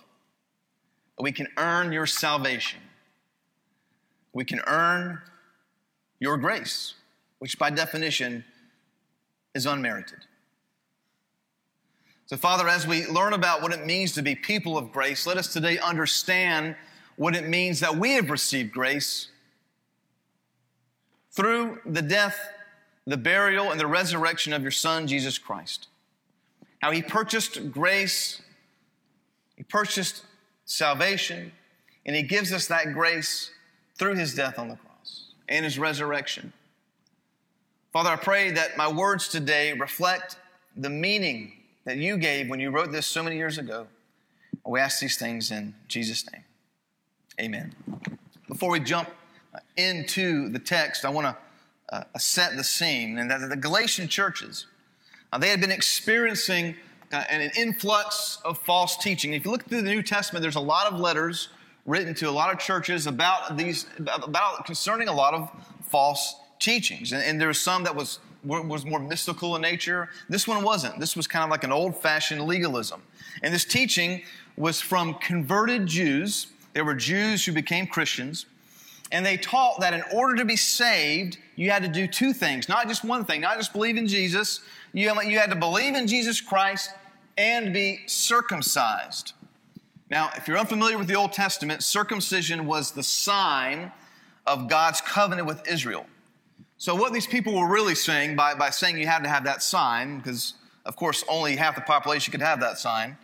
that 1.17 1.23
we 1.23 1.31
can 1.31 1.47
earn 1.57 1.91
your 1.91 2.05
salvation, 2.05 2.79
we 4.33 4.45
can 4.45 4.61
earn 4.67 5.19
your 6.19 6.37
grace, 6.37 6.93
which 7.39 7.57
by 7.57 7.71
definition 7.71 8.45
is 9.53 9.65
unmerited. 9.65 10.19
So, 12.25 12.37
Father, 12.37 12.69
as 12.69 12.87
we 12.87 13.05
learn 13.07 13.33
about 13.33 13.61
what 13.61 13.73
it 13.73 13.85
means 13.85 14.13
to 14.13 14.21
be 14.21 14.35
people 14.35 14.77
of 14.77 14.91
grace, 14.93 15.27
let 15.27 15.37
us 15.37 15.51
today 15.51 15.77
understand 15.79 16.75
what 17.17 17.35
it 17.35 17.49
means 17.49 17.81
that 17.81 17.97
we 17.97 18.11
have 18.13 18.29
received 18.29 18.71
grace 18.71 19.27
through 21.31 21.79
the 21.85 22.01
death, 22.01 22.39
the 23.05 23.17
burial, 23.17 23.71
and 23.71 23.79
the 23.79 23.87
resurrection 23.87 24.53
of 24.53 24.61
your 24.61 24.71
Son, 24.71 25.07
Jesus 25.07 25.37
Christ. 25.37 25.87
How 26.79 26.91
he 26.91 27.01
purchased 27.01 27.71
grace, 27.71 28.41
he 29.57 29.63
purchased 29.63 30.23
salvation, 30.65 31.51
and 32.05 32.15
he 32.15 32.23
gives 32.23 32.53
us 32.53 32.67
that 32.67 32.93
grace 32.93 33.51
through 33.97 34.15
his 34.15 34.33
death 34.33 34.57
on 34.57 34.69
the 34.69 34.77
cross 34.77 35.33
and 35.49 35.65
his 35.65 35.77
resurrection. 35.77 36.53
Father, 37.91 38.09
I 38.09 38.15
pray 38.15 38.51
that 38.51 38.77
my 38.77 38.89
words 38.89 39.27
today 39.27 39.73
reflect 39.73 40.37
the 40.77 40.89
meaning 40.89 41.51
that 41.83 41.97
you 41.97 42.15
gave 42.15 42.47
when 42.47 42.61
you 42.61 42.69
wrote 42.69 42.93
this 42.93 43.05
so 43.05 43.21
many 43.21 43.35
years 43.35 43.57
ago. 43.57 43.85
We 44.65 44.79
ask 44.79 45.01
these 45.01 45.17
things 45.17 45.51
in 45.51 45.75
Jesus' 45.89 46.23
name. 46.31 46.45
Amen. 47.41 47.75
Before 48.47 48.71
we 48.71 48.79
jump 48.79 49.09
into 49.75 50.47
the 50.47 50.59
text, 50.59 51.03
I 51.03 51.09
want 51.09 51.35
to 51.35 51.37
uh, 51.93 52.17
set 52.17 52.55
the 52.55 52.63
scene. 52.63 53.17
And 53.17 53.29
that 53.29 53.49
the 53.49 53.57
Galatian 53.57 54.07
churches, 54.07 54.67
uh, 55.33 55.37
they 55.37 55.49
had 55.49 55.59
been 55.59 55.69
experiencing 55.71 56.75
uh, 57.11 57.25
an 57.29 57.51
influx 57.57 58.39
of 58.45 58.57
false 58.59 58.95
teaching. 58.95 59.33
If 59.33 59.43
you 59.43 59.51
look 59.51 59.65
through 59.65 59.81
the 59.81 59.89
New 59.89 60.03
Testament, 60.03 60.43
there's 60.43 60.55
a 60.55 60.61
lot 60.61 60.87
of 60.87 60.97
letters 60.97 61.49
written 61.85 62.13
to 62.15 62.29
a 62.29 62.31
lot 62.31 62.53
of 62.53 62.59
churches 62.59 63.05
about 63.05 63.57
these, 63.57 63.85
about 63.99 64.65
concerning 64.65 65.09
a 65.09 65.13
lot 65.13 65.33
of 65.33 65.51
false 65.89 66.35
teachings. 66.61 67.11
And, 67.11 67.21
and 67.23 67.41
there 67.41 67.49
was 67.49 67.59
some 67.59 67.83
that 67.83 67.95
was 67.95 68.19
was 68.43 68.85
more 68.85 68.99
mystical 68.99 69.55
in 69.55 69.61
nature. 69.61 70.09
This 70.27 70.47
one 70.47 70.63
wasn't. 70.63 70.99
This 70.99 71.15
was 71.15 71.27
kind 71.27 71.43
of 71.43 71.51
like 71.51 71.63
an 71.63 71.71
old 71.71 71.95
fashioned 71.95 72.41
legalism. 72.41 73.01
And 73.43 73.53
this 73.53 73.65
teaching 73.65 74.23
was 74.57 74.81
from 74.81 75.13
converted 75.15 75.85
Jews. 75.85 76.47
There 76.73 76.83
were 76.83 76.95
Jews 76.95 77.45
who 77.45 77.51
became 77.51 77.85
Christians. 77.85 78.47
And 79.11 79.25
they 79.25 79.37
taught 79.37 79.81
that 79.81 79.93
in 79.93 80.03
order 80.13 80.35
to 80.37 80.45
be 80.45 80.55
saved, 80.55 81.37
you 81.55 81.69
had 81.69 81.83
to 81.83 81.89
do 81.89 82.07
two 82.07 82.33
things, 82.33 82.69
not 82.69 82.87
just 82.87 83.03
one 83.03 83.25
thing, 83.25 83.41
not 83.41 83.57
just 83.57 83.73
believe 83.73 83.97
in 83.97 84.07
Jesus. 84.07 84.61
You, 84.93 85.13
you 85.21 85.37
had 85.37 85.49
to 85.49 85.55
believe 85.55 85.95
in 85.95 86.07
Jesus 86.07 86.39
Christ 86.39 86.91
and 87.37 87.73
be 87.73 87.99
circumcised. 88.07 89.33
Now, 90.09 90.29
if 90.35 90.47
you're 90.47 90.57
unfamiliar 90.57 90.97
with 90.97 91.07
the 91.07 91.15
Old 91.15 91.33
Testament, 91.33 91.83
circumcision 91.83 92.65
was 92.65 92.91
the 92.91 93.03
sign 93.03 93.91
of 94.45 94.69
God's 94.69 95.01
covenant 95.01 95.47
with 95.47 95.67
Israel. 95.67 96.05
So, 96.81 96.95
what 96.95 97.13
these 97.13 97.27
people 97.27 97.53
were 97.53 97.67
really 97.67 97.93
saying 97.93 98.35
by, 98.35 98.55
by 98.55 98.71
saying 98.71 98.97
you 98.97 99.05
had 99.05 99.23
to 99.23 99.29
have 99.29 99.43
that 99.43 99.61
sign, 99.61 100.17
because 100.17 100.55
of 100.83 100.95
course 100.95 101.23
only 101.29 101.55
half 101.55 101.75
the 101.75 101.81
population 101.81 102.31
could 102.31 102.41
have 102.41 102.59
that 102.61 102.79
sign, 102.79 103.17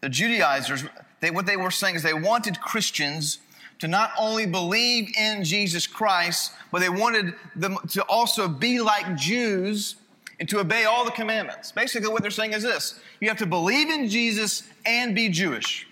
the 0.00 0.08
Judaizers, 0.08 0.82
they, 1.20 1.30
what 1.30 1.46
they 1.46 1.56
were 1.56 1.70
saying 1.70 1.94
is 1.94 2.02
they 2.02 2.12
wanted 2.12 2.60
Christians 2.60 3.38
to 3.78 3.86
not 3.86 4.10
only 4.18 4.46
believe 4.46 5.16
in 5.16 5.44
Jesus 5.44 5.86
Christ, 5.86 6.54
but 6.72 6.80
they 6.80 6.88
wanted 6.88 7.34
them 7.54 7.78
to 7.90 8.02
also 8.06 8.48
be 8.48 8.80
like 8.80 9.14
Jews 9.14 9.94
and 10.40 10.48
to 10.48 10.58
obey 10.58 10.84
all 10.84 11.04
the 11.04 11.12
commandments. 11.12 11.70
Basically, 11.70 12.08
what 12.08 12.20
they're 12.20 12.32
saying 12.32 12.52
is 12.52 12.64
this 12.64 12.98
you 13.20 13.28
have 13.28 13.38
to 13.38 13.46
believe 13.46 13.90
in 13.90 14.08
Jesus 14.08 14.64
and 14.84 15.14
be 15.14 15.28
Jewish. 15.28 15.86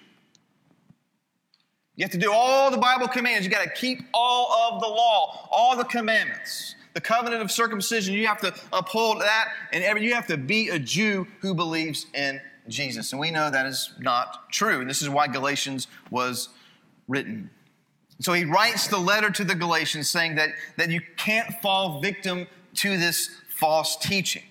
You 1.95 2.05
have 2.05 2.11
to 2.11 2.19
do 2.19 2.33
all 2.33 2.73
the 2.73 2.79
Bible 2.79 3.07
commands. 3.07 3.47
You 3.47 3.53
got 3.53 3.63
to 3.63 3.71
keep 3.71 4.01
all 4.13 4.73
of 4.73 4.81
the 4.81 4.89
law, 4.89 5.49
all 5.53 5.77
the 5.77 5.85
commandments. 5.85 6.75
The 6.95 7.01
covenant 7.01 7.43
of 7.43 7.51
circumcision, 7.51 8.15
you 8.15 8.27
have 8.27 8.41
to 8.41 8.55
uphold 8.73 9.21
that, 9.21 9.49
and 9.73 9.83
every, 9.83 10.05
you 10.05 10.15
have 10.15 10.27
to 10.27 10.37
be 10.37 10.69
a 10.69 10.79
Jew 10.79 11.27
who 11.41 11.55
believes 11.55 12.07
in 12.15 12.41
Jesus. 12.69 13.13
And 13.13 13.21
we 13.21 13.31
know 13.31 13.51
that 13.51 13.67
is 13.67 13.93
not 13.99 14.51
true. 14.51 14.81
And 14.81 14.89
this 14.91 15.03
is 15.03 15.09
why 15.09 15.27
Galatians 15.27 15.89
was 16.11 16.49
written. 17.09 17.51
So 18.21 18.33
he 18.33 18.45
writes 18.45 18.87
the 18.87 18.99
letter 18.99 19.31
to 19.31 19.45
the 19.45 19.55
Galatians 19.55 20.09
saying 20.09 20.37
that, 20.37 20.51
that 20.77 20.91
you 20.91 21.01
can't 21.17 21.61
fall 21.61 22.01
victim 22.01 22.47
to 22.75 22.97
this 22.97 23.31
false 23.49 23.97
teaching. 23.97 24.45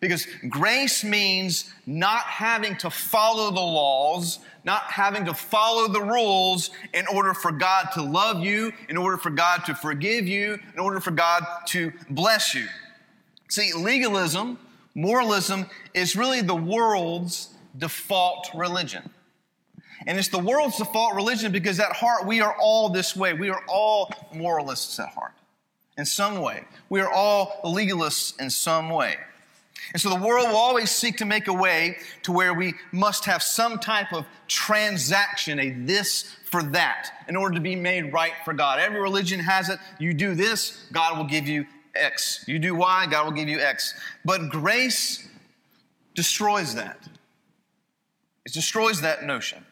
Because 0.00 0.26
grace 0.48 1.02
means 1.02 1.72
not 1.86 2.20
having 2.20 2.76
to 2.76 2.90
follow 2.90 3.50
the 3.50 3.60
laws, 3.60 4.38
not 4.64 4.82
having 4.84 5.24
to 5.24 5.34
follow 5.34 5.88
the 5.88 6.02
rules 6.02 6.70
in 6.92 7.06
order 7.06 7.34
for 7.34 7.52
God 7.52 7.88
to 7.94 8.02
love 8.02 8.42
you, 8.42 8.72
in 8.88 8.96
order 8.96 9.16
for 9.16 9.30
God 9.30 9.64
to 9.66 9.74
forgive 9.74 10.26
you, 10.26 10.58
in 10.74 10.78
order 10.78 11.00
for 11.00 11.10
God 11.10 11.44
to 11.68 11.92
bless 12.10 12.54
you. 12.54 12.66
See, 13.48 13.72
legalism, 13.72 14.58
moralism 14.94 15.66
is 15.94 16.16
really 16.16 16.40
the 16.42 16.54
world's 16.54 17.48
default 17.76 18.50
religion. 18.54 19.10
And 20.06 20.18
it's 20.18 20.28
the 20.28 20.38
world's 20.38 20.78
default 20.78 21.14
religion 21.14 21.52
because 21.52 21.80
at 21.80 21.92
heart 21.92 22.26
we 22.26 22.40
are 22.40 22.54
all 22.58 22.88
this 22.88 23.16
way. 23.16 23.32
We 23.32 23.50
are 23.50 23.62
all 23.68 24.12
moralists 24.32 24.98
at 24.98 25.08
heart 25.08 25.32
in 25.96 26.04
some 26.04 26.40
way. 26.40 26.64
We 26.88 27.00
are 27.00 27.12
all 27.12 27.60
legalists 27.64 28.40
in 28.40 28.50
some 28.50 28.90
way. 28.90 29.16
And 29.92 30.00
so 30.00 30.10
the 30.10 30.16
world 30.16 30.48
will 30.48 30.56
always 30.56 30.90
seek 30.90 31.16
to 31.18 31.24
make 31.24 31.48
a 31.48 31.52
way 31.52 31.96
to 32.22 32.32
where 32.32 32.52
we 32.52 32.74
must 32.92 33.24
have 33.24 33.42
some 33.42 33.78
type 33.78 34.12
of 34.12 34.26
transaction, 34.46 35.58
a 35.58 35.70
this 35.70 36.36
for 36.44 36.62
that, 36.62 37.10
in 37.28 37.36
order 37.36 37.54
to 37.54 37.60
be 37.60 37.76
made 37.76 38.12
right 38.12 38.32
for 38.44 38.52
God. 38.52 38.78
Every 38.78 39.00
religion 39.00 39.40
has 39.40 39.68
it. 39.68 39.78
You 39.98 40.14
do 40.14 40.34
this, 40.34 40.86
God 40.92 41.16
will 41.16 41.24
give 41.24 41.48
you 41.48 41.66
X. 41.94 42.44
You 42.46 42.58
do 42.58 42.74
Y, 42.74 43.06
God 43.10 43.24
will 43.24 43.32
give 43.32 43.48
you 43.48 43.60
X. 43.60 43.94
But 44.24 44.48
grace 44.50 45.26
destroys 46.14 46.74
that. 46.74 46.98
It 48.44 48.52
destroys 48.52 49.00
that 49.02 49.24
notion. 49.24 49.64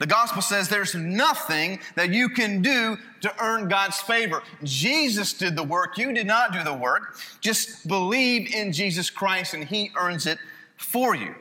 The 0.00 0.06
gospel 0.06 0.40
says 0.40 0.70
there's 0.70 0.94
nothing 0.94 1.78
that 1.94 2.08
you 2.08 2.30
can 2.30 2.62
do 2.62 2.96
to 3.20 3.34
earn 3.38 3.68
God's 3.68 4.00
favor. 4.00 4.42
Jesus 4.64 5.34
did 5.34 5.54
the 5.54 5.62
work. 5.62 5.98
You 5.98 6.14
did 6.14 6.26
not 6.26 6.54
do 6.54 6.64
the 6.64 6.72
work. 6.72 7.18
Just 7.42 7.86
believe 7.86 8.52
in 8.54 8.72
Jesus 8.72 9.10
Christ 9.10 9.52
and 9.52 9.62
He 9.62 9.92
earns 9.94 10.26
it 10.26 10.38
for 10.78 11.14
you. 11.14 11.34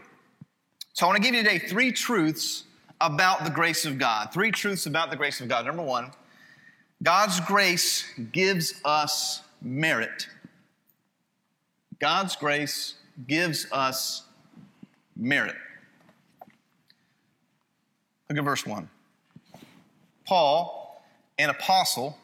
So 0.91 1.05
I 1.05 1.09
want 1.09 1.23
to 1.23 1.23
give 1.23 1.33
you 1.33 1.41
today 1.41 1.57
three 1.57 1.93
truths 1.93 2.65
about 2.99 3.45
the 3.45 3.49
grace 3.49 3.85
of 3.85 3.97
God. 3.97 4.33
Three 4.33 4.51
truths 4.51 4.85
about 4.85 5.09
the 5.09 5.15
grace 5.15 5.39
of 5.39 5.47
God. 5.47 5.65
Number 5.65 5.81
one, 5.81 6.11
God's 7.01 7.39
grace 7.39 8.03
gives 8.33 8.81
us 8.83 9.41
merit. 9.61 10.27
God's 11.99 12.35
grace 12.35 12.95
gives 13.25 13.71
us 13.71 14.23
merit. 15.15 15.55
Look 18.29 18.37
at 18.37 18.43
verse 18.43 18.65
1. 18.65 18.87
Paul, 20.25 21.03
an 21.39 21.49
apostle, 21.49 22.15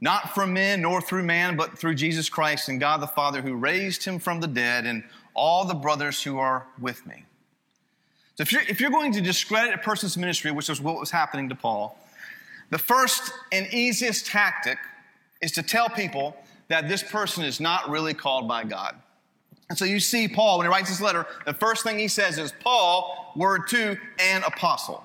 not 0.00 0.34
from 0.34 0.52
men 0.52 0.82
nor 0.82 1.00
through 1.00 1.22
man, 1.22 1.56
but 1.56 1.78
through 1.78 1.94
Jesus 1.94 2.28
Christ 2.28 2.68
and 2.68 2.80
God 2.80 3.00
the 3.00 3.06
Father 3.06 3.40
who 3.40 3.54
raised 3.54 4.04
him 4.04 4.18
from 4.18 4.40
the 4.40 4.48
dead, 4.48 4.84
and 4.84 5.04
all 5.34 5.64
the 5.64 5.74
brothers 5.74 6.20
who 6.22 6.38
are 6.38 6.66
with 6.80 7.06
me. 7.06 7.24
So, 8.34 8.42
if 8.42 8.50
you're, 8.50 8.62
if 8.62 8.80
you're 8.80 8.90
going 8.90 9.12
to 9.12 9.20
discredit 9.20 9.74
a 9.74 9.78
person's 9.78 10.16
ministry, 10.16 10.50
which 10.50 10.68
is 10.68 10.80
what 10.80 10.98
was 10.98 11.12
happening 11.12 11.48
to 11.50 11.54
Paul, 11.54 11.96
the 12.70 12.78
first 12.78 13.32
and 13.52 13.66
easiest 13.72 14.26
tactic 14.26 14.78
is 15.40 15.52
to 15.52 15.62
tell 15.62 15.88
people 15.88 16.36
that 16.66 16.88
this 16.88 17.02
person 17.02 17.44
is 17.44 17.60
not 17.60 17.88
really 17.88 18.14
called 18.14 18.48
by 18.48 18.64
God. 18.64 18.96
And 19.72 19.78
so 19.78 19.86
you 19.86 20.00
see 20.00 20.28
Paul, 20.28 20.58
when 20.58 20.66
he 20.66 20.70
writes 20.70 20.90
this 20.90 21.00
letter, 21.00 21.26
the 21.46 21.54
first 21.54 21.82
thing 21.82 21.98
he 21.98 22.06
says 22.06 22.36
is, 22.36 22.52
Paul, 22.60 23.32
word 23.34 23.68
two, 23.68 23.96
an 24.18 24.42
apostle. 24.42 25.02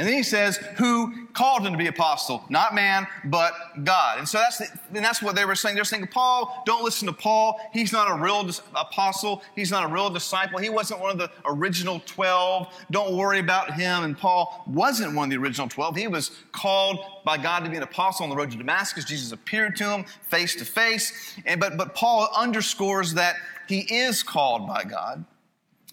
And 0.00 0.08
then 0.08 0.14
he 0.14 0.22
says, 0.22 0.56
who 0.76 1.26
called 1.34 1.66
him 1.66 1.72
to 1.72 1.78
be 1.78 1.86
apostle? 1.86 2.42
Not 2.48 2.74
man, 2.74 3.06
but 3.26 3.52
God. 3.84 4.18
And 4.18 4.26
so 4.26 4.38
that's, 4.38 4.56
the, 4.56 4.66
and 4.94 5.04
that's 5.04 5.20
what 5.20 5.36
they 5.36 5.44
were 5.44 5.54
saying. 5.54 5.74
They're 5.74 5.84
saying, 5.84 6.06
Paul, 6.06 6.62
don't 6.64 6.82
listen 6.82 7.06
to 7.08 7.12
Paul. 7.12 7.60
He's 7.74 7.92
not 7.92 8.10
a 8.10 8.14
real 8.14 8.44
dis- 8.44 8.62
apostle. 8.74 9.42
He's 9.54 9.70
not 9.70 9.84
a 9.84 9.92
real 9.92 10.08
disciple. 10.08 10.58
He 10.58 10.70
wasn't 10.70 11.00
one 11.00 11.10
of 11.10 11.18
the 11.18 11.30
original 11.44 12.00
12. 12.06 12.68
Don't 12.90 13.14
worry 13.14 13.40
about 13.40 13.74
him. 13.74 14.04
And 14.04 14.16
Paul 14.16 14.64
wasn't 14.66 15.14
one 15.14 15.24
of 15.24 15.30
the 15.32 15.36
original 15.36 15.68
12. 15.68 15.96
He 15.96 16.08
was 16.08 16.30
called 16.50 17.00
by 17.26 17.36
God 17.36 17.64
to 17.64 17.68
be 17.68 17.76
an 17.76 17.82
apostle 17.82 18.24
on 18.24 18.30
the 18.30 18.36
road 18.36 18.52
to 18.52 18.56
Damascus. 18.56 19.04
Jesus 19.04 19.32
appeared 19.32 19.76
to 19.76 19.84
him 19.84 20.06
face 20.30 20.56
to 20.56 20.64
face. 20.64 21.36
And, 21.44 21.60
but, 21.60 21.76
but 21.76 21.94
Paul 21.94 22.30
underscores 22.34 23.12
that 23.12 23.36
he 23.68 23.80
is 23.80 24.22
called 24.22 24.66
by 24.66 24.82
God. 24.82 25.26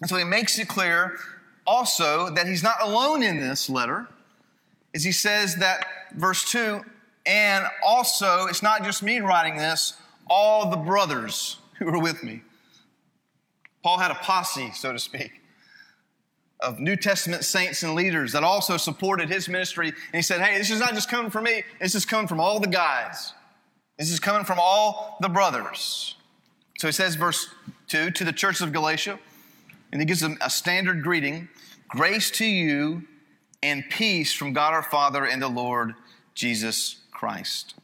And 0.00 0.08
so 0.08 0.16
he 0.16 0.24
makes 0.24 0.58
it 0.58 0.66
clear 0.66 1.18
also 1.68 2.30
that 2.30 2.46
he's 2.46 2.62
not 2.62 2.76
alone 2.80 3.22
in 3.22 3.38
this 3.38 3.68
letter, 3.68 4.08
is 4.94 5.04
he 5.04 5.12
says 5.12 5.56
that, 5.56 5.86
verse 6.14 6.50
2, 6.50 6.82
and 7.26 7.66
also, 7.84 8.46
it's 8.46 8.62
not 8.62 8.82
just 8.84 9.02
me 9.02 9.20
writing 9.20 9.58
this, 9.58 9.92
all 10.30 10.70
the 10.70 10.78
brothers 10.78 11.58
who 11.78 11.86
are 11.88 12.00
with 12.00 12.24
me. 12.24 12.40
Paul 13.82 13.98
had 13.98 14.10
a 14.10 14.14
posse, 14.14 14.70
so 14.72 14.92
to 14.92 14.98
speak, 14.98 15.42
of 16.60 16.80
New 16.80 16.96
Testament 16.96 17.44
saints 17.44 17.82
and 17.82 17.94
leaders 17.94 18.32
that 18.32 18.42
also 18.42 18.78
supported 18.78 19.28
his 19.28 19.46
ministry. 19.46 19.88
And 19.88 20.14
he 20.14 20.22
said, 20.22 20.40
Hey, 20.40 20.56
this 20.56 20.70
is 20.70 20.80
not 20.80 20.94
just 20.94 21.10
coming 21.10 21.30
from 21.30 21.44
me, 21.44 21.64
this 21.80 21.94
is 21.94 22.06
coming 22.06 22.26
from 22.26 22.40
all 22.40 22.58
the 22.60 22.66
guys. 22.66 23.34
This 23.98 24.10
is 24.10 24.20
coming 24.20 24.44
from 24.44 24.58
all 24.58 25.18
the 25.20 25.28
brothers. 25.28 26.16
So 26.78 26.88
he 26.88 26.92
says, 26.92 27.16
verse 27.16 27.48
2, 27.88 28.12
to 28.12 28.24
the 28.24 28.32
church 28.32 28.60
of 28.60 28.72
Galatia, 28.72 29.18
and 29.92 30.00
he 30.00 30.06
gives 30.06 30.20
them 30.20 30.38
a 30.40 30.48
standard 30.48 31.02
greeting 31.02 31.48
grace 31.88 32.30
to 32.32 32.44
you 32.44 33.02
and 33.62 33.82
peace 33.90 34.32
from 34.32 34.52
God 34.52 34.72
our 34.72 34.82
Father 34.82 35.24
and 35.24 35.42
the 35.42 35.48
Lord 35.48 35.94
Jesus 36.34 36.96
Christ. 37.10 37.74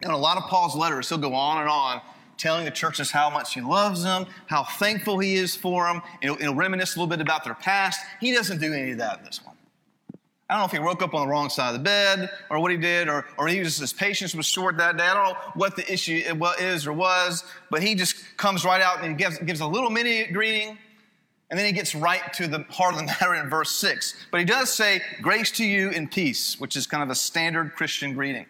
In 0.00 0.10
a 0.10 0.16
lot 0.16 0.36
of 0.36 0.44
Paul's 0.44 0.74
letters, 0.74 1.08
he'll 1.08 1.18
go 1.18 1.34
on 1.34 1.60
and 1.60 1.68
on 1.68 2.00
telling 2.38 2.64
the 2.64 2.70
churches 2.70 3.10
how 3.10 3.30
much 3.30 3.54
he 3.54 3.60
loves 3.60 4.02
them, 4.02 4.26
how 4.46 4.64
thankful 4.64 5.18
he 5.18 5.34
is 5.34 5.54
for 5.54 5.84
them, 5.84 6.02
and 6.20 6.30
he'll, 6.30 6.36
he'll 6.36 6.54
reminisce 6.54 6.96
a 6.96 6.98
little 6.98 7.08
bit 7.08 7.20
about 7.20 7.44
their 7.44 7.54
past. 7.54 8.00
He 8.20 8.32
doesn't 8.32 8.60
do 8.60 8.72
any 8.72 8.92
of 8.92 8.98
that 8.98 9.18
in 9.18 9.24
this 9.24 9.44
one. 9.44 9.54
I 10.48 10.54
don't 10.54 10.62
know 10.62 10.66
if 10.66 10.72
he 10.72 10.78
woke 10.80 11.02
up 11.02 11.14
on 11.14 11.26
the 11.26 11.28
wrong 11.28 11.48
side 11.48 11.68
of 11.68 11.74
the 11.74 11.84
bed 11.84 12.30
or 12.50 12.58
what 12.58 12.70
he 12.72 12.76
did, 12.76 13.08
or, 13.08 13.26
or 13.38 13.48
he 13.48 13.62
just, 13.62 13.80
his 13.80 13.92
patience 13.92 14.34
was 14.34 14.44
short 14.44 14.76
that 14.78 14.96
day. 14.96 15.04
I 15.04 15.14
don't 15.14 15.32
know 15.32 15.38
what 15.54 15.76
the 15.76 15.92
issue 15.92 16.22
is 16.58 16.86
or 16.86 16.92
was, 16.92 17.44
but 17.70 17.82
he 17.82 17.94
just 17.94 18.36
comes 18.36 18.64
right 18.64 18.80
out 18.80 19.02
and 19.02 19.12
he 19.12 19.14
gives, 19.14 19.38
gives 19.38 19.60
a 19.60 19.66
little 19.66 19.88
mini 19.88 20.26
greeting, 20.26 20.76
and 21.52 21.58
then 21.58 21.66
he 21.66 21.72
gets 21.72 21.94
right 21.94 22.32
to 22.32 22.48
the 22.48 22.64
heart 22.70 22.94
of 22.94 23.00
the 23.00 23.04
matter 23.20 23.34
in 23.34 23.50
verse 23.50 23.72
6. 23.72 24.26
But 24.30 24.40
he 24.40 24.46
does 24.46 24.72
say, 24.72 25.02
Grace 25.20 25.50
to 25.52 25.64
you 25.66 25.90
and 25.90 26.10
peace, 26.10 26.58
which 26.58 26.76
is 26.76 26.86
kind 26.86 27.02
of 27.02 27.10
a 27.10 27.14
standard 27.14 27.74
Christian 27.74 28.14
greeting. 28.14 28.46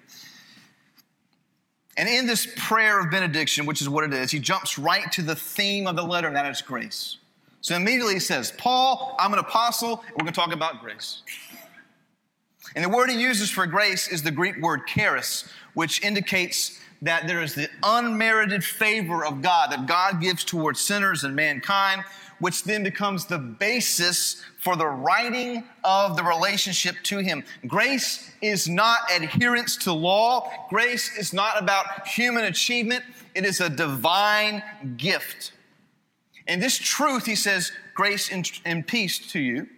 And 1.97 2.09
in 2.09 2.27
this 2.29 2.47
prayer 2.57 3.01
of 3.01 3.11
benediction, 3.11 3.67
which 3.67 3.81
is 3.81 3.89
what 3.89 4.05
it 4.05 4.15
is, 4.15 4.31
he 4.31 4.39
jumps 4.39 4.79
right 4.79 5.11
to 5.11 5.23
the 5.23 5.35
theme 5.35 5.89
of 5.89 5.97
the 5.97 6.05
letter, 6.05 6.29
and 6.29 6.37
that 6.37 6.49
is 6.49 6.63
grace. 6.63 7.17
So 7.61 7.75
immediately 7.75 8.15
he 8.15 8.21
says, 8.21 8.53
Paul, 8.57 9.17
I'm 9.19 9.33
an 9.33 9.41
apostle, 9.41 10.05
and 10.07 10.13
we're 10.13 10.23
going 10.23 10.33
to 10.33 10.41
talk 10.41 10.53
about 10.53 10.81
grace. 10.81 11.23
And 12.77 12.85
the 12.85 12.89
word 12.89 13.11
he 13.11 13.21
uses 13.21 13.51
for 13.51 13.67
grace 13.67 14.07
is 14.07 14.23
the 14.23 14.31
Greek 14.31 14.63
word 14.63 14.87
charis, 14.87 15.49
which 15.75 16.05
indicates 16.05 16.79
that 17.03 17.27
there 17.27 17.43
is 17.43 17.57
the 17.57 17.69
unmerited 17.83 18.63
favor 18.63 19.25
of 19.27 19.43
God 19.43 19.73
that 19.73 19.87
God 19.87 20.21
gives 20.21 20.45
towards 20.45 20.81
sinners 20.81 21.25
and 21.25 21.35
mankind, 21.35 22.05
which 22.43 22.65
then 22.65 22.83
becomes 22.83 23.25
the 23.25 23.39
basis 23.39 24.43
for 24.59 24.77
the 24.77 24.87
writing 24.87 25.65
of 25.85 26.17
the 26.17 26.23
relationship 26.23 26.97
to 27.05 27.19
Him. 27.19 27.45
Grace 27.67 28.31
is 28.43 28.69
not 28.69 28.99
adherence 29.15 29.77
to 29.79 29.93
law, 29.93 30.51
grace 30.69 31.17
is 31.17 31.33
not 31.33 31.63
about 31.63 32.07
human 32.07 32.45
achievement, 32.45 33.05
it 33.35 33.45
is 33.45 33.61
a 33.61 33.71
divine 33.71 34.63
gift. 34.97 35.53
And 36.47 36.61
this 36.61 36.77
truth, 36.77 37.25
he 37.25 37.37
says, 37.37 37.73
grace 37.95 38.31
and, 38.31 38.51
and 38.65 38.87
peace 38.87 39.19
to 39.31 39.39
you 39.39 39.69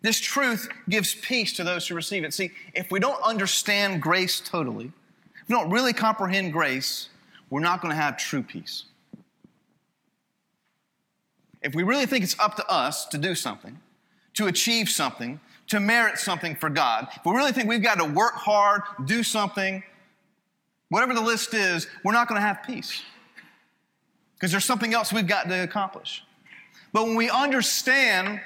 this 0.00 0.20
truth 0.20 0.68
gives 0.88 1.14
peace 1.14 1.52
to 1.54 1.64
those 1.64 1.88
who 1.88 1.94
receive 1.94 2.24
it. 2.24 2.32
See, 2.32 2.52
if 2.72 2.90
we 2.90 3.00
don't 3.00 3.20
understand 3.22 4.00
grace 4.00 4.40
totally, 4.40 4.92
if 5.42 5.48
we 5.48 5.54
don't 5.54 5.70
really 5.70 5.92
comprehend 5.92 6.52
grace, 6.52 7.08
we're 7.50 7.60
not 7.60 7.82
going 7.82 7.90
to 7.90 8.00
have 8.00 8.16
true 8.16 8.42
peace. 8.42 8.84
If 11.62 11.74
we 11.74 11.82
really 11.82 12.06
think 12.06 12.24
it's 12.24 12.38
up 12.38 12.56
to 12.56 12.66
us 12.70 13.06
to 13.06 13.18
do 13.18 13.34
something, 13.34 13.78
to 14.34 14.46
achieve 14.46 14.88
something, 14.88 15.40
to 15.68 15.80
merit 15.80 16.18
something 16.18 16.54
for 16.54 16.70
God, 16.70 17.08
if 17.16 17.24
we 17.24 17.32
really 17.32 17.52
think 17.52 17.68
we've 17.68 17.82
got 17.82 17.98
to 17.98 18.04
work 18.04 18.34
hard, 18.34 18.82
do 19.04 19.22
something, 19.22 19.82
whatever 20.88 21.14
the 21.14 21.20
list 21.20 21.54
is, 21.54 21.86
we're 22.04 22.12
not 22.12 22.28
going 22.28 22.40
to 22.40 22.46
have 22.46 22.62
peace. 22.62 23.02
Because 24.34 24.52
there's 24.52 24.64
something 24.64 24.94
else 24.94 25.12
we've 25.12 25.26
got 25.26 25.48
to 25.48 25.62
accomplish. 25.62 26.24
But 26.92 27.04
when 27.04 27.16
we 27.16 27.28
understand 27.28 28.40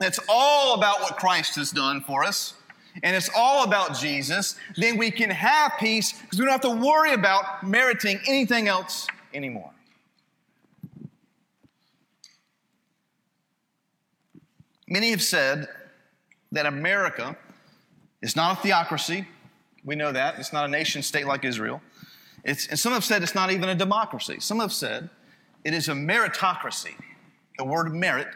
it's 0.00 0.20
all 0.28 0.74
about 0.74 1.00
what 1.00 1.16
Christ 1.16 1.56
has 1.56 1.70
done 1.70 2.00
for 2.00 2.22
us, 2.24 2.54
and 3.02 3.14
it's 3.14 3.30
all 3.34 3.64
about 3.64 3.96
Jesus, 3.96 4.56
then 4.76 4.96
we 4.96 5.10
can 5.10 5.30
have 5.30 5.72
peace 5.78 6.12
because 6.12 6.38
we 6.38 6.44
don't 6.44 6.52
have 6.52 6.60
to 6.62 6.84
worry 6.84 7.12
about 7.12 7.66
meriting 7.66 8.18
anything 8.26 8.68
else 8.68 9.06
anymore. 9.34 9.70
Many 14.88 15.10
have 15.10 15.22
said 15.22 15.68
that 16.52 16.64
America 16.64 17.36
is 18.22 18.34
not 18.34 18.58
a 18.58 18.62
theocracy. 18.62 19.26
We 19.84 19.96
know 19.96 20.12
that. 20.12 20.38
It's 20.38 20.52
not 20.52 20.64
a 20.64 20.68
nation 20.68 21.02
state 21.02 21.26
like 21.26 21.44
Israel. 21.44 21.82
It's, 22.44 22.66
and 22.68 22.78
some 22.78 22.92
have 22.92 23.04
said 23.04 23.22
it's 23.22 23.34
not 23.34 23.50
even 23.50 23.68
a 23.68 23.74
democracy. 23.74 24.40
Some 24.40 24.60
have 24.60 24.72
said 24.72 25.10
it 25.64 25.74
is 25.74 25.88
a 25.88 25.92
meritocracy. 25.92 26.94
The 27.58 27.64
word 27.64 27.94
merit, 27.94 28.28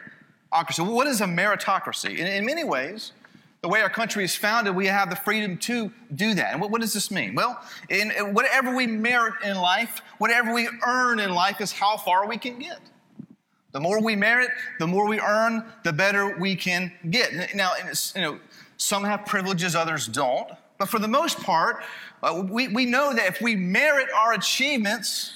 ocracy. 0.53 0.85
What 0.85 1.07
is 1.07 1.21
a 1.21 1.25
meritocracy? 1.25 2.17
In, 2.17 2.27
in 2.27 2.45
many 2.45 2.63
ways, 2.63 3.13
the 3.61 3.69
way 3.69 3.81
our 3.81 3.89
country 3.89 4.23
is 4.23 4.35
founded, 4.35 4.75
we 4.75 4.87
have 4.87 5.09
the 5.09 5.15
freedom 5.15 5.57
to 5.57 5.91
do 6.13 6.33
that. 6.35 6.51
And 6.51 6.61
what, 6.61 6.69
what 6.69 6.81
does 6.81 6.93
this 6.93 7.09
mean? 7.09 7.33
Well, 7.33 7.59
in, 7.89 8.11
in 8.11 8.33
whatever 8.33 8.75
we 8.75 8.85
merit 8.85 9.35
in 9.43 9.55
life, 9.55 10.01
whatever 10.17 10.53
we 10.53 10.69
earn 10.85 11.19
in 11.19 11.33
life 11.33 11.61
is 11.61 11.71
how 11.71 11.97
far 11.97 12.27
we 12.27 12.37
can 12.37 12.59
get. 12.59 12.79
The 13.73 13.79
more 13.79 14.01
we 14.01 14.15
merit, 14.15 14.49
the 14.79 14.87
more 14.87 15.07
we 15.07 15.19
earn, 15.19 15.65
the 15.83 15.91
better 15.91 16.37
we 16.37 16.55
can 16.55 16.93
get. 17.09 17.55
Now, 17.55 17.71
you 18.15 18.21
know, 18.21 18.39
some 18.77 19.03
have 19.03 19.25
privileges, 19.25 19.75
others 19.75 20.07
don't. 20.07 20.49
But 20.77 20.89
for 20.89 20.99
the 20.99 21.07
most 21.07 21.41
part, 21.41 21.83
uh, 22.21 22.43
we, 22.49 22.67
we 22.67 22.85
know 22.85 23.13
that 23.13 23.27
if 23.27 23.41
we 23.41 23.55
merit 23.55 24.07
our 24.15 24.33
achievements, 24.33 25.33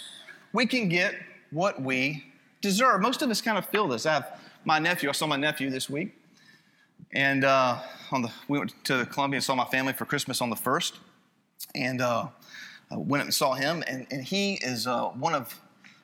we 0.53 0.65
can 0.65 0.88
get 0.88 1.15
what 1.51 1.82
we 1.82 2.25
deserve. 2.62 3.01
Most 3.01 3.22
of 3.22 3.29
us 3.29 3.41
kind 3.41 3.58
of 3.58 3.65
feel 3.65 3.88
this. 3.88 4.06
I 4.06 4.13
have 4.13 4.39
my 4.65 4.79
nephew, 4.79 5.10
I 5.10 5.13
saw 5.13 5.27
my 5.27 5.38
nephew 5.38 5.70
this 5.70 5.89
week. 5.89 6.13
And 7.13 7.44
uh, 7.44 7.79
on 8.12 8.22
the, 8.22 8.32
we 8.48 8.60
went 8.60 8.74
to 8.86 9.06
Columbia 9.06 9.38
and 9.38 9.44
saw 9.44 9.56
my 9.56 9.65
family 9.65 9.94
for 9.94 10.06
Christmas 10.06 10.41
on 10.41 10.50
the 10.50 10.56
first, 10.56 11.00
and 11.74 12.01
uh, 12.01 12.27
I 12.91 12.98
went 12.98 13.22
up 13.22 13.27
and 13.27 13.34
saw 13.34 13.53
him. 13.53 13.84
And, 13.88 14.06
and 14.12 14.24
he 14.24 14.56
is 14.56 14.88
uh, 14.88 15.06
one 15.10 15.34
of 15.34 15.60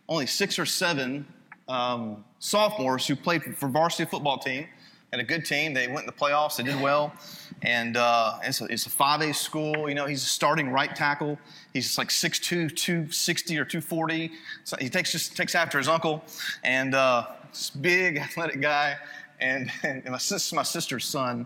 only 0.07 0.25
six 0.25 0.57
or 0.57 0.65
seven 0.65 1.25
um, 1.67 2.24
sophomores 2.39 3.08
who 3.08 3.15
played 3.15 3.43
for 3.58 3.67
varsity 3.67 4.10
football 4.10 4.38
team. 4.38 4.67
Had 5.12 5.20
a 5.20 5.24
good 5.24 5.46
team. 5.46 5.75
They 5.75 5.88
went 5.88 6.01
in 6.01 6.05
the 6.08 6.12
playoffs. 6.12 6.58
They 6.58 6.63
did 6.63 6.82
well, 6.82 7.13
and 7.62 7.98
uh, 7.98 8.39
it's, 8.43 8.62
a, 8.62 8.65
it's 8.65 8.88
a 8.88 8.89
5A 8.89 9.36
school. 9.36 9.88
You 9.88 9.93
know, 9.93 10.08
he's 10.08 10.24
a 10.24 10.27
starting 10.27 10.72
right 10.72 10.96
tackle. 10.96 11.38
He's 11.72 12.00
like 12.00 12.10
6'2", 12.10 12.75
260 12.75 13.60
or 13.60 13.63
240. 13.63 14.32
So 14.63 14.75
he 14.79 14.89
takes 14.89 15.12
just 15.12 15.38
takes 15.38 15.53
after 15.53 15.77
his 15.77 15.88
uncle, 15.88 16.24
and 16.63 16.96
uh, 16.96 17.27
this 17.51 17.70
big 17.70 18.17
athletic 18.17 18.60
guy. 18.60 18.98
And, 19.39 19.72
and 19.84 20.03
my, 20.05 20.12
my 20.12 20.63
sister's 20.63 21.05
son, 21.05 21.46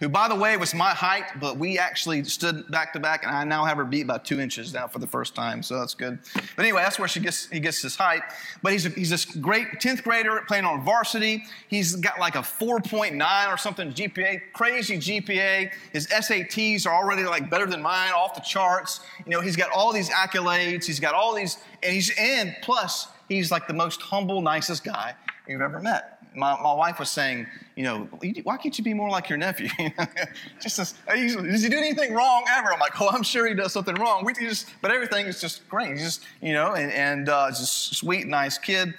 who, 0.00 0.08
by 0.08 0.28
the 0.28 0.34
way, 0.34 0.56
was 0.56 0.74
my 0.74 0.90
height, 0.90 1.24
but 1.40 1.56
we 1.56 1.78
actually 1.78 2.24
stood 2.24 2.68
back 2.70 2.92
to 2.94 3.00
back, 3.00 3.24
and 3.24 3.34
I 3.34 3.44
now 3.44 3.64
have 3.64 3.76
her 3.76 3.84
beat 3.84 4.08
by 4.08 4.18
two 4.18 4.40
inches 4.40 4.74
now 4.74 4.88
for 4.88 4.98
the 4.98 5.06
first 5.06 5.36
time, 5.36 5.62
so 5.62 5.78
that's 5.78 5.94
good. 5.94 6.18
But 6.34 6.64
anyway, 6.64 6.82
that's 6.82 6.98
where 6.98 7.06
she 7.06 7.20
gets 7.20 7.48
he 7.48 7.60
gets 7.60 7.80
his 7.80 7.94
height. 7.94 8.22
But 8.60 8.72
he's 8.72 8.86
a, 8.86 8.88
he's 8.88 9.10
this 9.10 9.24
great 9.24 9.68
10th 9.80 10.02
grader 10.02 10.42
playing 10.48 10.64
on 10.64 10.84
varsity. 10.84 11.44
He's 11.68 11.94
got 11.94 12.18
like 12.18 12.34
a 12.34 12.40
4.9 12.40 13.52
or 13.52 13.56
something 13.56 13.92
GPA, 13.92 14.40
crazy 14.52 14.96
GPA. 14.96 15.70
His 15.92 16.08
SATs 16.08 16.86
are 16.86 16.94
already 16.94 17.22
like 17.22 17.48
better 17.48 17.66
than 17.66 17.80
mine, 17.80 18.12
off 18.12 18.34
the 18.34 18.40
charts. 18.40 19.00
You 19.24 19.30
know, 19.30 19.40
he's 19.40 19.56
got 19.56 19.70
all 19.70 19.92
these 19.92 20.10
accolades. 20.10 20.84
He's 20.84 21.00
got 21.00 21.14
all 21.14 21.34
these, 21.34 21.58
and 21.84 21.92
he's 21.92 22.12
and 22.18 22.56
plus 22.62 23.06
he's 23.28 23.52
like 23.52 23.68
the 23.68 23.74
most 23.74 24.02
humble, 24.02 24.42
nicest 24.42 24.82
guy 24.82 25.14
you've 25.46 25.60
ever 25.60 25.78
met 25.78 26.13
my, 26.34 26.60
my 26.62 26.72
wife 26.72 26.98
was 26.98 27.10
saying, 27.10 27.46
you 27.76 27.84
know, 27.84 28.08
why 28.42 28.56
can't 28.56 28.76
you 28.76 28.84
be 28.84 28.94
more 28.94 29.10
like 29.10 29.28
your 29.28 29.38
nephew? 29.38 29.68
just 30.60 30.76
does 30.76 31.62
he 31.62 31.68
do 31.68 31.78
anything 31.78 32.14
wrong 32.14 32.44
ever? 32.50 32.72
I'm 32.72 32.80
like, 32.80 33.00
oh, 33.00 33.10
I'm 33.10 33.22
sure 33.22 33.46
he 33.46 33.54
does 33.54 33.72
something 33.72 33.94
wrong. 33.96 34.24
We 34.24 34.34
just, 34.34 34.68
but 34.80 34.90
everything 34.90 35.26
is 35.26 35.40
just 35.40 35.68
great. 35.68 35.90
He's 35.90 36.02
just, 36.02 36.24
you 36.40 36.52
know, 36.52 36.74
and, 36.74 36.92
and 36.92 37.28
uh, 37.28 37.48
just 37.50 37.96
sweet, 37.96 38.26
nice 38.26 38.58
kid. 38.58 38.94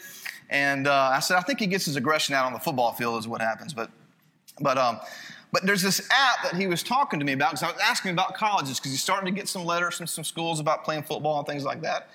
And 0.50 0.88
uh, 0.88 1.12
I 1.14 1.20
said, 1.20 1.38
I 1.38 1.42
think 1.42 1.60
he 1.60 1.68
gets 1.68 1.86
his 1.86 1.96
aggression 1.96 2.36
out 2.36 2.46
on 2.46 2.54
the 2.54 2.60
football 2.60 2.94
field 2.94 3.20
is 3.20 3.28
what 3.28 3.42
happens. 3.42 3.74
But, 3.74 3.90
but, 4.62 4.78
um, 4.78 5.00
but 5.52 5.66
there's 5.66 5.82
this 5.82 6.08
app 6.12 6.44
that 6.44 6.56
he 6.60 6.68
was 6.68 6.84
talking 6.84 7.20
to 7.20 7.26
me 7.26 7.34
about 7.34 7.52
because 7.52 7.64
I 7.64 7.72
was 7.72 7.82
asking 7.82 8.12
about 8.12 8.36
colleges 8.36 8.80
because 8.80 8.92
he's 8.92 9.02
starting 9.02 9.34
to 9.34 9.38
get 9.38 9.48
some 9.48 9.64
letters 9.64 9.96
from 9.98 10.08
some 10.08 10.24
schools 10.24 10.60
about 10.60 10.84
playing 10.84 11.04
football 11.04 11.40
and 11.40 11.48
things 11.48 11.64
like 11.64 11.82
that. 11.82 12.10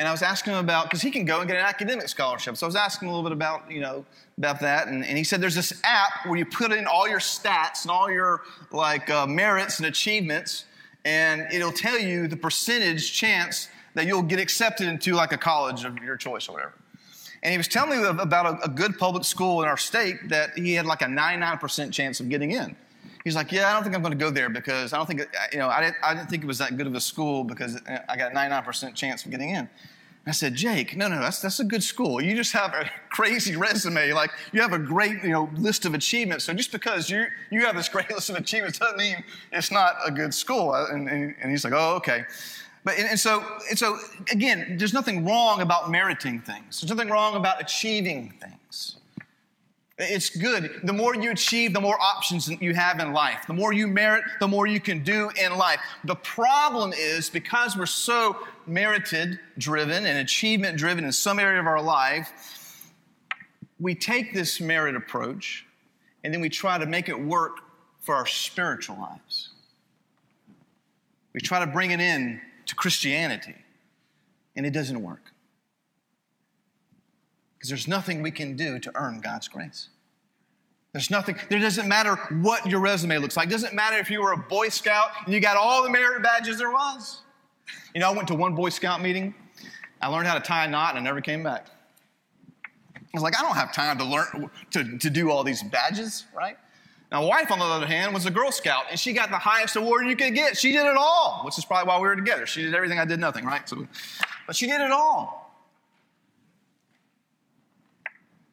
And 0.00 0.08
I 0.08 0.12
was 0.12 0.22
asking 0.22 0.54
him 0.54 0.60
about, 0.60 0.86
because 0.86 1.02
he 1.02 1.10
can 1.10 1.26
go 1.26 1.40
and 1.40 1.46
get 1.46 1.58
an 1.58 1.66
academic 1.66 2.08
scholarship. 2.08 2.56
So 2.56 2.64
I 2.64 2.68
was 2.68 2.74
asking 2.74 3.06
him 3.06 3.12
a 3.12 3.16
little 3.18 3.28
bit 3.28 3.36
about, 3.36 3.70
you 3.70 3.80
know, 3.80 4.06
about 4.38 4.58
that. 4.60 4.88
And, 4.88 5.04
and 5.04 5.18
he 5.18 5.24
said 5.24 5.42
there's 5.42 5.54
this 5.54 5.78
app 5.84 6.24
where 6.24 6.38
you 6.38 6.46
put 6.46 6.72
in 6.72 6.86
all 6.86 7.06
your 7.06 7.18
stats 7.18 7.82
and 7.82 7.90
all 7.90 8.10
your, 8.10 8.40
like, 8.72 9.10
uh, 9.10 9.26
merits 9.26 9.76
and 9.78 9.86
achievements, 9.86 10.64
and 11.04 11.46
it'll 11.52 11.70
tell 11.70 11.98
you 11.98 12.28
the 12.28 12.36
percentage 12.36 13.12
chance 13.12 13.68
that 13.92 14.06
you'll 14.06 14.22
get 14.22 14.40
accepted 14.40 14.88
into, 14.88 15.12
like, 15.12 15.32
a 15.32 15.38
college 15.38 15.84
of 15.84 15.98
your 15.98 16.16
choice 16.16 16.48
or 16.48 16.52
whatever. 16.52 16.72
And 17.42 17.52
he 17.52 17.58
was 17.58 17.68
telling 17.68 18.00
me 18.00 18.06
about 18.06 18.46
a, 18.46 18.64
a 18.64 18.68
good 18.70 18.98
public 18.98 19.24
school 19.24 19.60
in 19.60 19.68
our 19.68 19.76
state 19.76 20.30
that 20.30 20.56
he 20.56 20.72
had 20.72 20.86
like 20.86 21.02
a 21.02 21.06
99% 21.06 21.92
chance 21.92 22.20
of 22.20 22.28
getting 22.30 22.52
in. 22.52 22.74
He's 23.24 23.36
like, 23.36 23.52
yeah, 23.52 23.68
I 23.68 23.74
don't 23.74 23.82
think 23.82 23.94
I'm 23.94 24.02
going 24.02 24.12
to 24.12 24.18
go 24.18 24.30
there 24.30 24.48
because 24.48 24.92
I 24.92 24.96
don't 24.96 25.06
think, 25.06 25.26
you 25.52 25.58
know, 25.58 25.68
I 25.68 25.82
didn't, 25.82 25.96
I 26.02 26.14
didn't 26.14 26.30
think 26.30 26.42
it 26.42 26.46
was 26.46 26.58
that 26.58 26.76
good 26.76 26.86
of 26.86 26.94
a 26.94 27.00
school 27.00 27.44
because 27.44 27.78
I 28.08 28.16
got 28.16 28.32
a 28.32 28.34
99% 28.34 28.94
chance 28.94 29.24
of 29.24 29.30
getting 29.30 29.50
in. 29.50 29.68
I 30.26 30.32
said, 30.32 30.54
Jake, 30.54 30.96
no, 30.96 31.08
no, 31.08 31.18
that's, 31.18 31.40
that's 31.40 31.60
a 31.60 31.64
good 31.64 31.82
school. 31.82 32.20
You 32.20 32.36
just 32.36 32.52
have 32.52 32.74
a 32.74 32.90
crazy 33.08 33.56
resume. 33.56 34.12
Like, 34.12 34.30
you 34.52 34.60
have 34.60 34.72
a 34.72 34.78
great, 34.78 35.22
you 35.22 35.30
know, 35.30 35.50
list 35.56 35.86
of 35.86 35.94
achievements. 35.94 36.44
So 36.44 36.52
just 36.52 36.72
because 36.72 37.08
you, 37.08 37.26
you 37.50 37.64
have 37.64 37.74
this 37.74 37.88
great 37.94 38.10
list 38.10 38.28
of 38.28 38.36
achievements 38.36 38.78
doesn't 38.78 38.98
mean 38.98 39.24
it's 39.50 39.70
not 39.70 39.96
a 40.04 40.10
good 40.10 40.34
school. 40.34 40.72
Uh, 40.72 40.86
and, 40.90 41.08
and, 41.08 41.34
and 41.40 41.50
he's 41.50 41.64
like, 41.64 41.72
oh, 41.74 41.94
okay. 41.96 42.24
But, 42.84 42.98
and, 42.98 43.08
and, 43.08 43.20
so, 43.20 43.44
and 43.68 43.78
so, 43.78 43.98
again, 44.30 44.76
there's 44.78 44.94
nothing 44.94 45.24
wrong 45.24 45.62
about 45.62 45.90
meriting 45.90 46.40
things. 46.40 46.80
There's 46.80 46.90
nothing 46.90 47.10
wrong 47.10 47.36
about 47.36 47.60
achieving 47.60 48.34
things. 48.40 48.99
It's 50.02 50.30
good. 50.30 50.80
The 50.84 50.94
more 50.94 51.14
you 51.14 51.30
achieve, 51.30 51.74
the 51.74 51.80
more 51.80 52.00
options 52.00 52.48
you 52.48 52.72
have 52.74 53.00
in 53.00 53.12
life. 53.12 53.44
The 53.46 53.52
more 53.52 53.74
you 53.74 53.86
merit, 53.86 54.24
the 54.40 54.48
more 54.48 54.66
you 54.66 54.80
can 54.80 55.04
do 55.04 55.30
in 55.36 55.58
life. 55.58 55.78
The 56.04 56.14
problem 56.16 56.94
is 56.96 57.28
because 57.28 57.76
we're 57.76 57.84
so 57.84 58.38
merited 58.66 59.38
driven 59.58 60.06
and 60.06 60.18
achievement 60.18 60.78
driven 60.78 61.04
in 61.04 61.12
some 61.12 61.38
area 61.38 61.60
of 61.60 61.66
our 61.66 61.82
life, 61.82 62.92
we 63.78 63.94
take 63.94 64.32
this 64.32 64.58
merit 64.58 64.96
approach 64.96 65.66
and 66.24 66.32
then 66.32 66.40
we 66.40 66.48
try 66.48 66.78
to 66.78 66.86
make 66.86 67.10
it 67.10 67.20
work 67.20 67.58
for 68.00 68.14
our 68.14 68.26
spiritual 68.26 68.98
lives. 68.98 69.50
We 71.34 71.40
try 71.40 71.60
to 71.60 71.66
bring 71.66 71.90
it 71.90 72.00
in 72.00 72.40
to 72.66 72.74
Christianity, 72.74 73.54
and 74.56 74.66
it 74.66 74.70
doesn't 74.70 75.00
work. 75.00 75.29
Because 77.60 77.68
there's 77.68 77.86
nothing 77.86 78.22
we 78.22 78.30
can 78.30 78.56
do 78.56 78.78
to 78.78 78.90
earn 78.94 79.20
God's 79.20 79.46
grace. 79.46 79.90
There's 80.92 81.10
nothing, 81.10 81.36
there 81.50 81.60
doesn't 81.60 81.86
matter 81.86 82.16
what 82.40 82.64
your 82.64 82.80
resume 82.80 83.18
looks 83.18 83.36
like. 83.36 83.48
It 83.48 83.50
doesn't 83.50 83.74
matter 83.74 83.98
if 83.98 84.10
you 84.10 84.22
were 84.22 84.32
a 84.32 84.38
Boy 84.38 84.70
Scout 84.70 85.10
and 85.26 85.34
you 85.34 85.40
got 85.40 85.58
all 85.58 85.82
the 85.82 85.90
merit 85.90 86.22
badges 86.22 86.56
there 86.56 86.70
was. 86.70 87.20
You 87.94 88.00
know, 88.00 88.08
I 88.08 88.16
went 88.16 88.28
to 88.28 88.34
one 88.34 88.54
Boy 88.54 88.70
Scout 88.70 89.02
meeting. 89.02 89.34
I 90.00 90.06
learned 90.06 90.26
how 90.26 90.34
to 90.34 90.40
tie 90.40 90.64
a 90.64 90.68
knot 90.68 90.96
and 90.96 91.00
I 91.00 91.02
never 91.02 91.20
came 91.20 91.42
back. 91.42 91.66
I 92.96 93.00
was 93.12 93.22
like, 93.22 93.38
I 93.38 93.42
don't 93.42 93.56
have 93.56 93.74
time 93.74 93.98
to 93.98 94.04
learn 94.04 94.50
to, 94.70 94.96
to 94.96 95.10
do 95.10 95.30
all 95.30 95.44
these 95.44 95.62
badges, 95.62 96.24
right? 96.34 96.56
Now, 97.12 97.20
my 97.20 97.28
wife, 97.28 97.52
on 97.52 97.58
the 97.58 97.64
other 97.66 97.86
hand, 97.86 98.14
was 98.14 98.24
a 98.24 98.30
Girl 98.30 98.52
Scout, 98.52 98.84
and 98.88 98.98
she 98.98 99.12
got 99.12 99.30
the 99.30 99.38
highest 99.38 99.74
award 99.74 100.06
you 100.06 100.14
could 100.14 100.32
get. 100.32 100.56
She 100.56 100.70
did 100.70 100.86
it 100.86 100.96
all, 100.96 101.42
which 101.44 101.58
is 101.58 101.64
probably 101.64 101.88
why 101.88 101.96
we 101.98 102.06
were 102.06 102.14
together. 102.14 102.46
She 102.46 102.62
did 102.62 102.72
everything, 102.72 103.00
I 103.00 103.04
did 103.04 103.18
nothing, 103.18 103.44
right? 103.44 103.68
So, 103.68 103.86
but 104.46 104.54
she 104.54 104.68
did 104.68 104.80
it 104.80 104.92
all. 104.92 105.39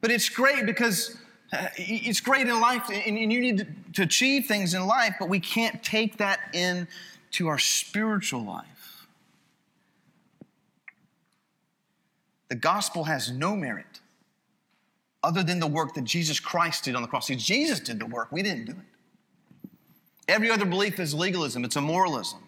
But 0.01 0.11
it's 0.11 0.29
great 0.29 0.65
because 0.65 1.17
uh, 1.53 1.67
it's 1.77 2.19
great 2.19 2.47
in 2.47 2.59
life, 2.59 2.89
and 2.89 3.17
you 3.17 3.27
need 3.27 3.67
to 3.93 4.03
achieve 4.03 4.45
things 4.45 4.73
in 4.73 4.85
life, 4.85 5.15
but 5.19 5.29
we 5.29 5.39
can't 5.39 5.81
take 5.83 6.17
that 6.17 6.39
into 6.53 7.47
our 7.47 7.57
spiritual 7.57 8.43
life. 8.43 9.07
The 12.49 12.55
gospel 12.55 13.05
has 13.05 13.31
no 13.31 13.55
merit 13.55 13.99
other 15.23 15.43
than 15.43 15.59
the 15.59 15.67
work 15.67 15.93
that 15.95 16.03
Jesus 16.03 16.39
Christ 16.39 16.85
did 16.85 16.95
on 16.95 17.01
the 17.01 17.07
cross. 17.07 17.27
See, 17.27 17.35
Jesus 17.35 17.79
did 17.79 17.99
the 17.99 18.05
work, 18.05 18.31
we 18.31 18.43
didn't 18.43 18.65
do 18.65 18.71
it. 18.71 19.69
Every 20.27 20.51
other 20.51 20.65
belief 20.65 20.99
is 20.99 21.13
legalism, 21.13 21.63
it's 21.63 21.75
a 21.75 21.81
moralism. 21.81 22.39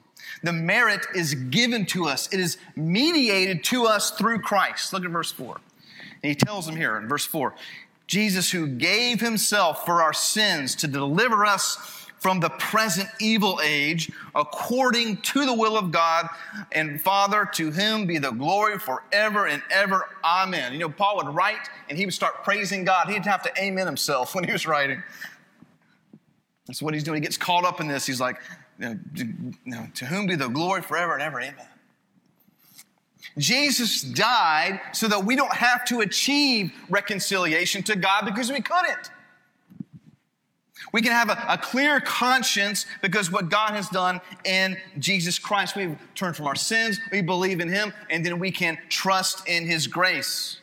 The 0.44 0.54
merit 0.54 1.06
is 1.16 1.34
given 1.34 1.86
to 1.88 2.06
us, 2.06 2.32
it 2.34 2.40
is 2.40 2.58
mediated 2.76 3.64
to 3.66 3.86
us 3.86 4.12
through 4.12 4.40
Christ. 4.40 4.92
Look 4.94 5.06
at 5.06 5.12
verse 5.12 5.32
4. 5.32 5.60
And 6.22 6.30
he 6.30 6.36
tells 6.36 6.66
them 6.66 6.76
here 6.76 6.98
in 6.98 7.08
verse 7.08 7.26
4 7.26 7.56
Jesus, 8.08 8.50
who 8.50 8.68
gave 8.68 9.22
himself 9.22 9.86
for 9.86 10.02
our 10.02 10.14
sins 10.14 10.74
to 10.76 10.88
deliver 10.88 11.46
us 11.46 12.00
from 12.20 12.40
the 12.40 12.50
present 12.50 13.08
evil 13.20 13.60
age 13.64 14.12
according 14.36 15.18
to 15.18 15.46
the 15.46 15.54
will 15.54 15.78
of 15.78 15.92
God 15.92 16.28
and 16.72 17.00
Father, 17.00 17.48
to 17.54 17.72
whom 17.72 18.06
be 18.06 18.18
the 18.18 18.32
glory 18.32 18.78
forever 18.78 19.48
and 19.48 19.62
ever. 19.72 20.10
Amen. 20.24 20.74
You 20.74 20.80
know, 20.80 20.90
Paul 20.90 21.18
would 21.18 21.34
write 21.34 21.70
and 21.88 21.98
he 21.98 22.06
would 22.06 22.14
start 22.14 22.44
praising 22.44 22.84
God. 22.84 23.08
He 23.08 23.14
didn't 23.14 23.28
have 23.28 23.44
to 23.44 23.52
amen 23.62 23.86
himself 23.86 24.36
when 24.36 24.44
he 24.44 24.52
was 24.52 24.68
writing. 24.68 25.02
That's 26.68 26.82
what 26.82 26.94
he's 26.94 27.04
doing. 27.04 27.22
He 27.22 27.22
gets 27.22 27.38
caught 27.38 27.66
up 27.66 27.80
in 27.80 27.88
this. 27.88 28.06
He's 28.06 28.22
like, 28.22 28.38
you 28.80 28.90
know, 28.90 29.00
to, 29.16 29.26
you 29.26 29.54
know, 29.66 29.88
to 29.96 30.06
whom 30.06 30.28
be 30.28 30.36
the 30.36 30.48
glory 30.48 30.82
forever 30.82 31.14
and 31.14 31.24
ever. 31.24 31.42
Amen. 31.42 31.68
Jesus 33.38 34.02
died 34.02 34.80
so 34.92 35.08
that 35.08 35.24
we 35.24 35.36
don't 35.36 35.54
have 35.54 35.86
to 35.86 36.02
achieve 36.02 36.72
reconciliation 36.89 37.84
to 37.84 37.96
God 37.96 38.26
because 38.26 38.52
we 38.52 38.62
couldn't. 38.62 39.12
We 40.92 41.02
can 41.02 41.12
have 41.12 41.30
a, 41.30 41.46
a, 41.50 41.58
clear 41.58 42.00
conscience 42.00 42.86
because 43.02 43.32
what 43.32 43.50
God 43.50 43.72
has 43.72 43.89
done 43.89 44.22
in 44.44 44.78
Jesus 44.98 45.38
Christ. 45.38 45.76
We've 45.76 45.98
turned 46.15 46.36
from 46.36 46.48
our 46.48 46.56
sins, 46.56 47.00
we 47.12 47.22
believe 47.22 47.60
in 47.60 47.70
Him, 47.70 47.94
and 48.10 48.26
then 48.26 48.39
we 48.39 48.52
can 48.52 48.78
trust 48.89 49.48
in 49.48 49.65
His 49.65 49.88
grace. 49.88 50.60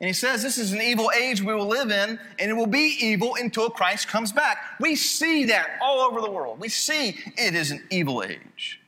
And 0.00 0.08
He 0.08 0.12
says 0.12 0.42
this 0.42 0.58
is 0.58 0.72
an 0.72 0.82
evil 0.82 1.10
age 1.16 1.40
we 1.40 1.54
will 1.54 1.68
live 1.68 1.90
in, 1.90 2.18
and 2.38 2.50
it 2.50 2.54
will 2.54 2.66
be 2.66 2.96
evil 3.00 3.36
until 3.36 3.70
Christ 3.70 4.08
comes 4.08 4.32
back. 4.32 4.58
We 4.80 4.96
see 4.96 5.44
that 5.46 5.78
all 5.80 6.00
over 6.00 6.20
the 6.20 6.30
world. 6.30 6.60
We 6.60 6.68
see 6.68 7.18
it 7.38 7.54
is 7.54 7.70
an 7.70 7.82
evil 7.90 8.22
age. 8.22 8.80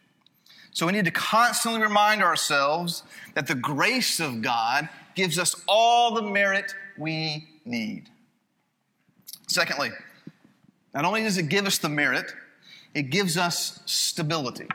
So 0.77 0.85
we 0.85 0.93
need 0.93 1.07
to 1.07 1.11
constantly 1.11 1.81
remind 1.81 2.23
ourselves 2.23 3.03
that 3.33 3.47
the 3.47 3.55
grace 3.55 4.21
of 4.21 4.43
God 4.43 4.91
gives 5.15 5.39
us 5.39 5.57
all 5.67 6.13
the 6.13 6.21
merit 6.21 6.75
we 6.99 7.49
need. 7.65 8.11
Secondly, 9.47 9.89
not 10.93 11.07
only 11.07 11.23
does 11.23 11.39
it 11.39 11.49
give 11.49 11.65
us 11.65 11.79
the 11.79 11.89
merit, 11.89 12.31
it 12.93 13.05
gives 13.05 13.39
us 13.39 13.81
stability. 13.87 14.69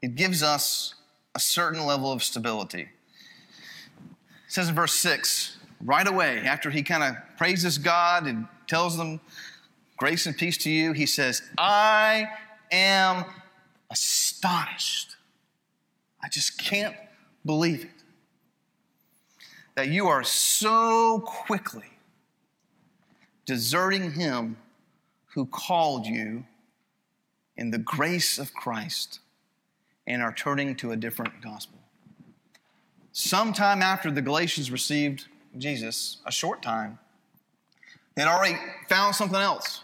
It 0.00 0.14
gives 0.14 0.42
us 0.42 0.94
a 1.34 1.38
certain 1.38 1.84
level 1.84 2.10
of 2.10 2.22
stability. 2.22 2.88
It 2.88 4.08
says 4.48 4.70
in 4.70 4.74
verse 4.74 4.94
6, 4.94 5.58
right 5.84 6.08
away, 6.08 6.38
after 6.38 6.70
he 6.70 6.82
kind 6.82 7.02
of 7.02 7.36
praises 7.36 7.76
God 7.76 8.26
and 8.26 8.48
tells 8.66 8.96
them, 8.96 9.20
Grace 9.98 10.24
and 10.24 10.34
peace 10.34 10.56
to 10.58 10.70
you, 10.70 10.92
he 10.92 11.04
says, 11.04 11.42
I 11.58 12.28
am 12.72 13.26
astonished. 14.46 15.16
I 16.22 16.28
just 16.28 16.58
can't 16.58 16.94
believe 17.44 17.84
it. 17.84 17.90
That 19.74 19.88
you 19.88 20.06
are 20.06 20.24
so 20.24 21.20
quickly 21.20 21.90
deserting 23.44 24.12
him 24.12 24.56
who 25.34 25.46
called 25.46 26.06
you 26.06 26.44
in 27.56 27.70
the 27.70 27.78
grace 27.78 28.38
of 28.38 28.54
Christ 28.54 29.20
and 30.06 30.22
are 30.22 30.32
turning 30.32 30.76
to 30.76 30.92
a 30.92 30.96
different 30.96 31.42
gospel. 31.42 31.78
Sometime 33.12 33.82
after 33.82 34.10
the 34.10 34.22
Galatians 34.22 34.70
received 34.70 35.26
Jesus, 35.58 36.18
a 36.24 36.32
short 36.32 36.62
time, 36.62 36.98
they'd 38.14 38.24
already 38.24 38.58
found 38.88 39.14
something 39.14 39.40
else. 39.40 39.82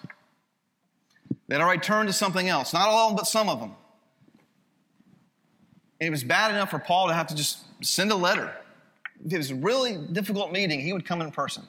They'd 1.49 1.61
already 1.61 1.81
turned 1.81 2.09
to 2.09 2.13
something 2.13 2.49
else. 2.49 2.73
Not 2.73 2.89
all 2.89 3.09
of 3.09 3.11
them, 3.11 3.17
but 3.17 3.27
some 3.27 3.49
of 3.49 3.61
them. 3.61 3.75
And 6.03 6.09
it 6.09 6.11
was 6.11 6.25
bad 6.25 6.51
enough 6.51 6.71
for 6.71 6.81
Paul 6.81 7.07
to 7.07 7.15
have 7.15 7.29
to 7.29 7.35
just 7.37 7.59
send 7.81 8.11
a 8.11 8.17
letter. 8.17 8.53
If 9.25 9.33
it 9.33 9.37
was 9.37 9.53
a 9.53 9.55
really 9.55 9.97
difficult 10.11 10.51
meeting, 10.51 10.81
he 10.81 10.93
would 10.93 11.07
come 11.07 11.21
in 11.21 11.31
person. 11.31 11.63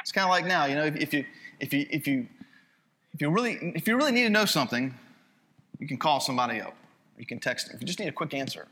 It's 0.00 0.10
kind 0.10 0.24
of 0.24 0.30
like 0.30 0.44
now, 0.44 0.64
you 0.64 0.74
know, 0.74 0.86
if, 0.86 0.96
if 0.96 1.14
you 1.14 1.24
if 1.60 1.72
you 1.72 1.86
if 1.88 2.08
you 2.08 2.26
if 3.14 3.20
you 3.20 3.30
really, 3.30 3.74
if 3.76 3.86
you 3.86 3.96
really 3.96 4.10
need 4.10 4.24
to 4.24 4.30
know 4.30 4.44
something, 4.44 4.92
you 5.78 5.86
can 5.86 5.98
call 5.98 6.18
somebody 6.18 6.60
up. 6.60 6.74
You 7.16 7.26
can 7.26 7.38
text 7.38 7.68
them. 7.68 7.76
If 7.76 7.80
you 7.80 7.86
just 7.86 8.00
need 8.00 8.08
a 8.08 8.12
quick 8.12 8.34
answer, 8.34 8.66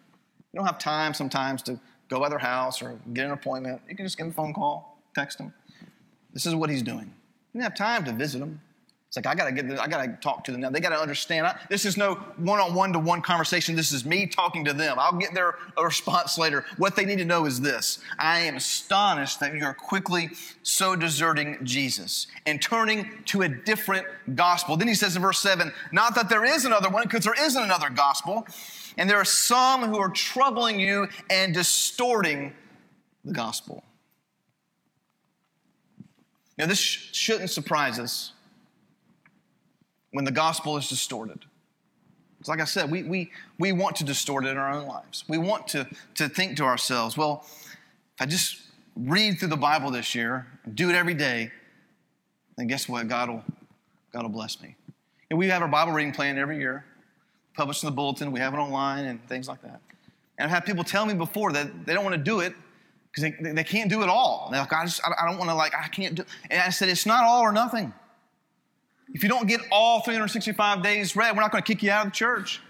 you 0.53 0.59
don't 0.59 0.67
have 0.67 0.81
time 0.81 1.15
sometimes 1.15 1.63
to 1.63 1.79
go 2.09 2.19
by 2.19 2.29
their 2.29 2.41
house 2.41 2.83
or 2.83 2.99
get 3.13 3.27
an 3.27 3.31
appointment. 3.31 3.83
You 3.89 3.95
can 3.95 4.05
just 4.05 4.19
give 4.19 4.25
them 4.27 4.33
a 4.33 4.35
phone 4.35 4.53
call, 4.53 4.99
text 5.15 5.39
them. 5.39 5.55
This 6.33 6.45
is 6.45 6.57
what 6.57 6.71
he's 6.71 6.83
doing. 6.83 7.15
You 7.53 7.61
don't 7.61 7.63
have 7.63 7.77
time 7.77 8.05
to 8.07 8.13
visit 8.13 8.41
them. 8.41 8.61
It's 9.15 9.25
like 9.25 9.33
I 9.33 9.39
gotta 9.39 9.53
get, 9.53 9.79
I 9.79 9.87
gotta 9.87 10.19
talk 10.21 10.43
to 10.43 10.51
them 10.51 10.63
now. 10.63 10.71
They 10.71 10.81
gotta 10.81 10.99
understand. 10.99 11.47
I, 11.47 11.57
this 11.71 11.85
is 11.85 11.97
no 11.97 12.15
one-on-one 12.37 12.93
to 12.95 12.99
one 12.99 13.23
conversation. 13.23 13.77
This 13.77 13.93
is 13.93 14.05
me 14.05 14.27
talking 14.27 14.65
to 14.65 14.73
them. 14.73 14.97
I'll 14.99 15.13
get 15.13 15.33
their 15.33 15.55
response 15.81 16.37
later. 16.37 16.65
What 16.79 16.97
they 16.97 17.05
need 17.05 17.19
to 17.19 17.25
know 17.25 17.47
is 17.47 17.61
this: 17.61 18.01
I 18.19 18.41
am 18.41 18.57
astonished 18.57 19.39
that 19.39 19.55
you 19.55 19.65
are 19.65 19.73
quickly 19.73 20.31
so 20.65 20.97
deserting 20.97 21.59
Jesus 21.63 22.27
and 22.45 22.61
turning 22.61 23.09
to 23.27 23.43
a 23.43 23.49
different 23.49 24.05
gospel. 24.35 24.77
Then 24.77 24.89
he 24.89 24.97
says 24.97 25.15
in 25.15 25.23
verse 25.23 25.39
seven, 25.39 25.73
not 25.93 26.17
that 26.17 26.29
there 26.29 26.45
is 26.45 26.65
another 26.65 26.91
one, 26.91 27.05
because 27.05 27.23
there 27.23 27.41
isn't 27.41 27.63
another 27.63 27.91
gospel, 27.91 28.49
and 28.99 29.09
there 29.09 29.19
are 29.19 29.25
some 29.25 29.83
who 29.83 29.99
are 29.99 30.09
troubling 30.09 30.81
you 30.81 31.07
and 31.31 31.55
distorting 31.55 32.53
the 33.25 33.33
gospel. 33.33 33.85
Now, 36.59 36.67
this 36.67 36.81
sh- 36.81 37.15
shouldn't 37.15 37.51
surprise 37.51 38.01
us 38.01 38.33
when 40.15 40.25
the 40.25 40.31
gospel 40.31 40.77
is 40.77 40.89
distorted. 40.89 41.45
It's 42.39 42.49
like 42.49 42.61
I 42.61 42.67
said, 42.67 42.89
we, 42.89 43.03
we, 43.03 43.33
we 43.59 43.73
want 43.73 43.97
to 43.97 44.05
distort 44.05 44.45
it 44.45 44.51
in 44.51 44.57
our 44.57 44.71
own 44.71 44.87
lives. 44.87 45.25
We 45.29 45.39
want 45.39 45.67
to, 45.69 45.89
to 46.15 46.29
think 46.29 46.57
to 46.59 46.65
ourselves, 46.65 47.17
well, 47.17 47.45
if 47.45 48.21
I 48.21 48.27
just 48.27 48.61
read 48.95 49.41
through 49.41 49.49
the 49.49 49.57
Bible 49.57 49.91
this 49.91 50.15
year 50.15 50.47
do 50.73 50.89
it 50.89 50.95
every 50.95 51.15
day, 51.15 51.51
then 52.57 52.69
guess 52.69 52.89
what? 52.89 53.09
God 53.09 53.29
will, 53.29 53.45
God 54.13 54.23
will 54.23 54.31
bless 54.31 54.63
me. 54.63 54.77
And 55.31 55.39
we 55.39 55.49
have 55.49 55.63
our 55.63 55.69
Bible 55.69 55.93
reading 55.93 56.13
plan 56.13 56.39
every 56.39 56.59
year, 56.59 56.85
published 57.57 57.83
in 57.83 57.89
the 57.89 57.97
bulletin. 57.97 58.31
We 58.31 58.39
have 58.39 58.55
it 58.55 58.59
online 58.59 59.07
and 59.07 59.29
things 59.29 59.49
like 59.49 59.63
that. 59.63 59.81
And 60.39 60.47
I've 60.47 60.51
had 60.51 60.65
people 60.65 60.85
tell 60.85 61.07
me 61.07 61.15
before 61.15 61.51
that 61.53 61.87
they 61.87 61.93
don't 61.93 62.05
want 62.05 62.15
to 62.15 62.23
do 62.23 62.39
it 62.39 62.55
because 63.11 63.33
they, 63.43 63.53
they 63.53 63.65
can't 63.65 63.91
do 63.91 64.05
it 64.05 64.09
all. 64.09 64.49
They're 64.53 64.61
like, 64.61 64.73
I, 64.73 64.85
just, 64.85 65.01
I 65.05 65.27
don't 65.29 65.39
want 65.39 65.51
to, 65.51 65.57
like, 65.57 65.75
I 65.75 65.89
can't 65.89 66.15
do 66.15 66.25
And 66.51 66.63
I 66.63 66.69
said, 66.69 66.89
it's 66.89 67.05
not 67.05 67.25
all 67.25 67.41
or 67.41 67.51
nothing. 67.51 67.93
If 69.13 69.23
you 69.23 69.29
don't 69.29 69.47
get 69.47 69.61
all 69.71 70.01
365 70.01 70.83
days 70.83 71.15
read, 71.15 71.35
we're 71.35 71.43
not 71.43 71.53
going 71.53 71.63
to 71.63 71.73
kick 71.73 71.83
you 71.83 71.91
out 71.91 72.07
of 72.07 72.13
the 72.13 72.17
church. 72.17 72.61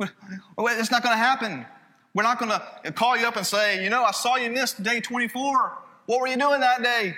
It's 0.00 0.90
not 0.90 1.02
going 1.02 1.14
to 1.14 1.22
happen. 1.22 1.66
We're 2.14 2.22
not 2.22 2.38
going 2.38 2.50
to 2.84 2.92
call 2.92 3.16
you 3.16 3.26
up 3.26 3.36
and 3.36 3.46
say, 3.46 3.82
you 3.82 3.90
know, 3.90 4.02
I 4.02 4.12
saw 4.12 4.36
you 4.36 4.50
miss 4.50 4.72
day 4.72 5.00
24. 5.00 5.78
What 6.06 6.20
were 6.20 6.26
you 6.26 6.36
doing 6.36 6.60
that 6.60 6.82
day? 6.82 7.16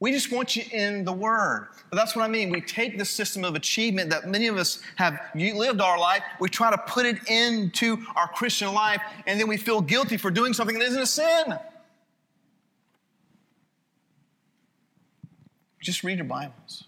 We 0.00 0.12
just 0.12 0.30
want 0.30 0.54
you 0.54 0.64
in 0.70 1.04
the 1.04 1.12
Word. 1.12 1.68
But 1.90 1.96
that's 1.96 2.14
what 2.14 2.24
I 2.24 2.28
mean. 2.28 2.50
We 2.50 2.60
take 2.60 2.98
the 2.98 3.04
system 3.04 3.44
of 3.44 3.54
achievement 3.54 4.10
that 4.10 4.28
many 4.28 4.48
of 4.48 4.56
us 4.56 4.80
have 4.96 5.18
lived 5.34 5.80
our 5.80 5.98
life, 5.98 6.22
we 6.40 6.48
try 6.48 6.70
to 6.70 6.78
put 6.78 7.06
it 7.06 7.28
into 7.28 7.98
our 8.14 8.28
Christian 8.28 8.72
life, 8.74 9.00
and 9.26 9.40
then 9.40 9.48
we 9.48 9.56
feel 9.56 9.80
guilty 9.80 10.16
for 10.16 10.30
doing 10.30 10.52
something 10.52 10.78
that 10.78 10.84
isn't 10.86 11.02
a 11.02 11.06
sin. 11.06 11.58
Just 15.84 16.02
read 16.02 16.16
your 16.16 16.24
Bibles. 16.24 16.84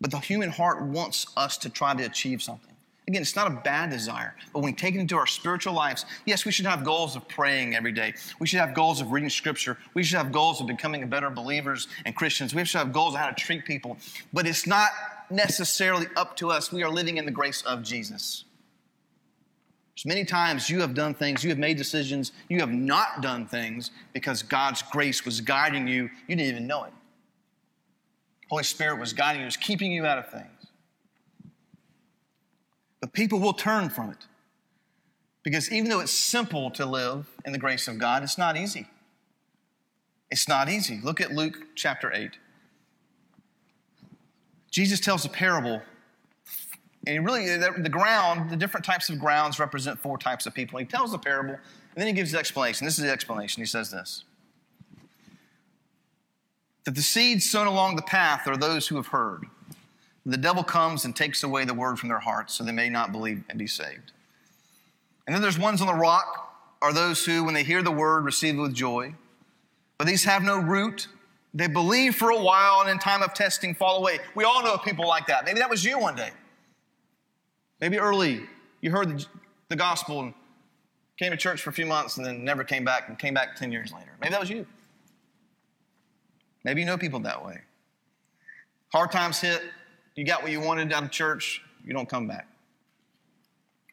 But 0.00 0.10
the 0.10 0.18
human 0.18 0.50
heart 0.50 0.82
wants 0.82 1.26
us 1.36 1.56
to 1.58 1.70
try 1.70 1.94
to 1.94 2.02
achieve 2.02 2.42
something. 2.42 2.74
Again, 3.06 3.22
it's 3.22 3.36
not 3.36 3.46
a 3.46 3.54
bad 3.62 3.90
desire, 3.90 4.34
but 4.52 4.60
when 4.60 4.72
we 4.72 4.76
take 4.76 4.96
it 4.96 4.98
into 4.98 5.16
our 5.16 5.26
spiritual 5.26 5.72
lives, 5.72 6.04
yes, 6.26 6.44
we 6.44 6.50
should 6.50 6.66
have 6.66 6.84
goals 6.84 7.14
of 7.14 7.28
praying 7.28 7.76
every 7.76 7.92
day. 7.92 8.14
We 8.40 8.48
should 8.48 8.58
have 8.58 8.74
goals 8.74 9.00
of 9.00 9.12
reading 9.12 9.30
scripture. 9.30 9.78
We 9.94 10.02
should 10.02 10.16
have 10.16 10.32
goals 10.32 10.60
of 10.60 10.66
becoming 10.66 11.08
better 11.08 11.30
believers 11.30 11.86
and 12.04 12.16
Christians. 12.16 12.54
We 12.56 12.64
should 12.64 12.78
have 12.78 12.92
goals 12.92 13.14
of 13.14 13.20
how 13.20 13.28
to 13.30 13.34
treat 13.34 13.64
people. 13.64 13.96
But 14.32 14.48
it's 14.48 14.66
not 14.66 14.90
necessarily 15.30 16.08
up 16.16 16.36
to 16.38 16.50
us. 16.50 16.72
We 16.72 16.82
are 16.82 16.90
living 16.90 17.18
in 17.18 17.24
the 17.24 17.30
grace 17.30 17.62
of 17.62 17.84
Jesus. 17.84 18.44
There's 20.02 20.14
many 20.14 20.24
times 20.24 20.70
you 20.70 20.80
have 20.80 20.94
done 20.94 21.12
things, 21.12 21.44
you 21.44 21.50
have 21.50 21.58
made 21.58 21.76
decisions, 21.76 22.32
you 22.48 22.60
have 22.60 22.70
not 22.70 23.20
done 23.20 23.46
things 23.46 23.90
because 24.14 24.42
God's 24.42 24.80
grace 24.80 25.26
was 25.26 25.42
guiding 25.42 25.86
you. 25.86 26.08
You 26.26 26.36
didn't 26.36 26.48
even 26.48 26.66
know 26.66 26.84
it. 26.84 26.92
Holy 28.48 28.62
Spirit 28.62 28.98
was 28.98 29.12
guiding 29.12 29.42
you, 29.42 29.44
was 29.44 29.58
keeping 29.58 29.92
you 29.92 30.06
out 30.06 30.16
of 30.16 30.30
things. 30.30 30.66
But 33.02 33.12
people 33.12 33.40
will 33.40 33.52
turn 33.52 33.90
from 33.90 34.08
it. 34.08 34.26
Because 35.42 35.70
even 35.70 35.90
though 35.90 36.00
it's 36.00 36.12
simple 36.12 36.70
to 36.70 36.86
live 36.86 37.26
in 37.44 37.52
the 37.52 37.58
grace 37.58 37.86
of 37.86 37.98
God, 37.98 38.22
it's 38.22 38.38
not 38.38 38.56
easy. 38.56 38.86
It's 40.30 40.48
not 40.48 40.70
easy. 40.70 40.98
Look 41.02 41.20
at 41.20 41.32
Luke 41.32 41.58
chapter 41.74 42.10
8. 42.10 42.38
Jesus 44.70 44.98
tells 44.98 45.26
a 45.26 45.28
parable 45.28 45.82
and 47.06 47.14
he 47.14 47.18
really, 47.18 47.56
the 47.56 47.88
ground, 47.88 48.50
the 48.50 48.56
different 48.56 48.84
types 48.84 49.08
of 49.08 49.18
grounds 49.18 49.58
represent 49.58 49.98
four 49.98 50.18
types 50.18 50.46
of 50.46 50.54
people. 50.54 50.78
He 50.78 50.84
tells 50.84 51.12
the 51.12 51.18
parable, 51.18 51.54
and 51.54 51.96
then 51.96 52.06
he 52.06 52.12
gives 52.12 52.32
the 52.32 52.38
explanation. 52.38 52.84
This 52.84 52.98
is 52.98 53.04
the 53.04 53.10
explanation. 53.10 53.62
He 53.62 53.66
says 53.66 53.90
this 53.90 54.24
that 56.84 56.94
the 56.94 57.02
seeds 57.02 57.48
sown 57.48 57.66
along 57.66 57.96
the 57.96 58.02
path 58.02 58.46
are 58.46 58.56
those 58.56 58.88
who 58.88 58.96
have 58.96 59.08
heard. 59.08 59.44
The 60.24 60.36
devil 60.36 60.62
comes 60.62 61.04
and 61.04 61.14
takes 61.14 61.42
away 61.42 61.64
the 61.64 61.74
word 61.74 61.98
from 61.98 62.08
their 62.08 62.18
hearts 62.20 62.54
so 62.54 62.64
they 62.64 62.72
may 62.72 62.88
not 62.88 63.12
believe 63.12 63.44
and 63.48 63.58
be 63.58 63.66
saved. 63.66 64.12
And 65.26 65.34
then 65.34 65.42
there's 65.42 65.58
ones 65.58 65.80
on 65.80 65.86
the 65.86 65.94
rock 65.94 66.52
are 66.82 66.92
those 66.92 67.24
who, 67.24 67.44
when 67.44 67.54
they 67.54 67.62
hear 67.62 67.82
the 67.82 67.90
word, 67.90 68.24
receive 68.24 68.58
it 68.58 68.60
with 68.60 68.74
joy. 68.74 69.14
But 69.98 70.06
these 70.06 70.24
have 70.24 70.42
no 70.42 70.58
root, 70.58 71.08
They 71.52 71.66
believe 71.66 72.14
for 72.14 72.30
a 72.30 72.40
while 72.40 72.80
and 72.80 72.88
in 72.90 72.98
time 72.98 73.22
of 73.22 73.34
testing 73.34 73.74
fall 73.74 73.98
away. 73.98 74.18
We 74.34 74.44
all 74.44 74.62
know 74.62 74.78
people 74.78 75.06
like 75.06 75.26
that. 75.26 75.44
Maybe 75.44 75.58
that 75.58 75.68
was 75.68 75.84
you 75.84 75.98
one 75.98 76.14
day. 76.14 76.30
Maybe 77.80 77.98
early 77.98 78.42
you 78.80 78.90
heard 78.90 79.18
the, 79.18 79.26
the 79.68 79.76
gospel 79.76 80.20
and 80.20 80.34
came 81.18 81.30
to 81.30 81.36
church 81.36 81.62
for 81.62 81.70
a 81.70 81.72
few 81.72 81.86
months 81.86 82.16
and 82.16 82.24
then 82.24 82.44
never 82.44 82.64
came 82.64 82.84
back 82.84 83.08
and 83.08 83.18
came 83.18 83.34
back 83.34 83.56
10 83.56 83.72
years 83.72 83.92
later. 83.92 84.10
Maybe 84.20 84.30
that 84.30 84.40
was 84.40 84.50
you. 84.50 84.66
Maybe 86.64 86.80
you 86.80 86.86
know 86.86 86.98
people 86.98 87.20
that 87.20 87.44
way. 87.44 87.60
Hard 88.92 89.12
times 89.12 89.40
hit, 89.40 89.62
you 90.14 90.24
got 90.24 90.42
what 90.42 90.50
you 90.50 90.60
wanted 90.60 90.92
out 90.92 91.04
of 91.04 91.10
church, 91.10 91.62
you 91.84 91.92
don't 91.92 92.08
come 92.08 92.26
back. 92.26 92.46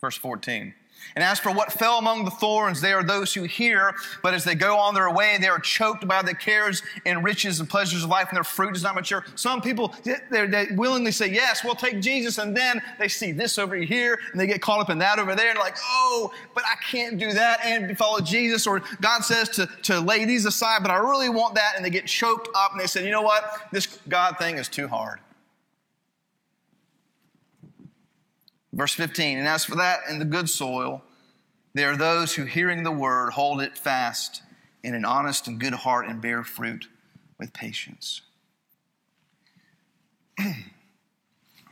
Verse 0.02 0.17
14. 0.17 0.73
And 1.15 1.23
as 1.23 1.39
for 1.39 1.51
what 1.51 1.71
fell 1.71 1.97
among 1.97 2.25
the 2.25 2.31
thorns, 2.31 2.79
they 2.79 2.93
are 2.93 3.03
those 3.03 3.33
who 3.33 3.43
hear, 3.43 3.95
but 4.21 4.33
as 4.33 4.43
they 4.43 4.55
go 4.55 4.77
on 4.77 4.93
their 4.93 5.10
way, 5.10 5.38
they 5.39 5.47
are 5.47 5.60
choked 5.60 6.07
by 6.07 6.21
the 6.21 6.36
cares 6.36 6.83
and 7.05 7.23
riches 7.23 7.60
and 7.60 7.69
pleasures 7.69 8.03
of 8.03 8.10
life, 8.10 8.27
and 8.29 8.36
their 8.36 8.43
fruit 8.43 8.75
is 8.75 8.83
not 8.83 8.95
mature. 8.95 9.25
Some 9.36 9.62
people, 9.62 9.95
they 10.03 10.67
willingly 10.71 11.12
say, 11.12 11.27
Yes, 11.27 11.63
we'll 11.63 11.75
take 11.75 12.01
Jesus, 12.01 12.38
and 12.38 12.55
then 12.55 12.81
they 12.99 13.07
see 13.07 13.31
this 13.31 13.57
over 13.57 13.75
here, 13.75 14.19
and 14.31 14.39
they 14.39 14.47
get 14.47 14.62
caught 14.62 14.79
up 14.79 14.89
in 14.89 14.99
that 14.99 15.17
over 15.19 15.36
there, 15.36 15.49
and 15.49 15.60
like, 15.60 15.77
Oh, 15.83 16.31
but 16.53 16.63
I 16.65 16.75
can't 16.89 17.17
do 17.17 17.33
that 17.33 17.65
and 17.65 17.97
follow 17.97 18.19
Jesus. 18.19 18.67
Or 18.67 18.81
God 19.01 19.23
says 19.23 19.49
to, 19.49 19.67
to 19.83 19.99
lay 19.99 20.25
these 20.25 20.45
aside, 20.45 20.83
but 20.83 20.91
I 20.91 20.97
really 20.97 21.29
want 21.29 21.55
that, 21.55 21.73
and 21.75 21.83
they 21.83 21.89
get 21.89 22.05
choked 22.05 22.49
up, 22.55 22.71
and 22.71 22.79
they 22.79 22.88
say, 22.88 23.03
You 23.03 23.12
know 23.12 23.21
what? 23.21 23.67
This 23.71 23.88
God 24.07 24.38
thing 24.38 24.57
is 24.57 24.67
too 24.67 24.88
hard. 24.88 25.19
Verse 28.78 28.94
15, 28.94 29.40
and 29.40 29.48
as 29.48 29.66
for 29.66 29.76
that 29.76 30.02
in 30.08 30.20
the 30.20 30.26
good 30.26 30.48
soil, 30.48 31.02
there 31.74 31.92
are 31.92 31.98
those 31.98 32.36
who, 32.36 32.46
hearing 32.46 32.84
the 32.84 32.92
word, 32.92 33.32
hold 33.32 33.60
it 33.60 33.76
fast 33.76 34.44
in 34.84 34.94
an 34.94 35.04
honest 35.04 35.48
and 35.48 35.60
good 35.60 35.74
heart 35.74 36.08
and 36.08 36.22
bear 36.22 36.44
fruit 36.44 36.88
with 37.40 37.52
patience. 37.54 38.22
there 40.38 40.56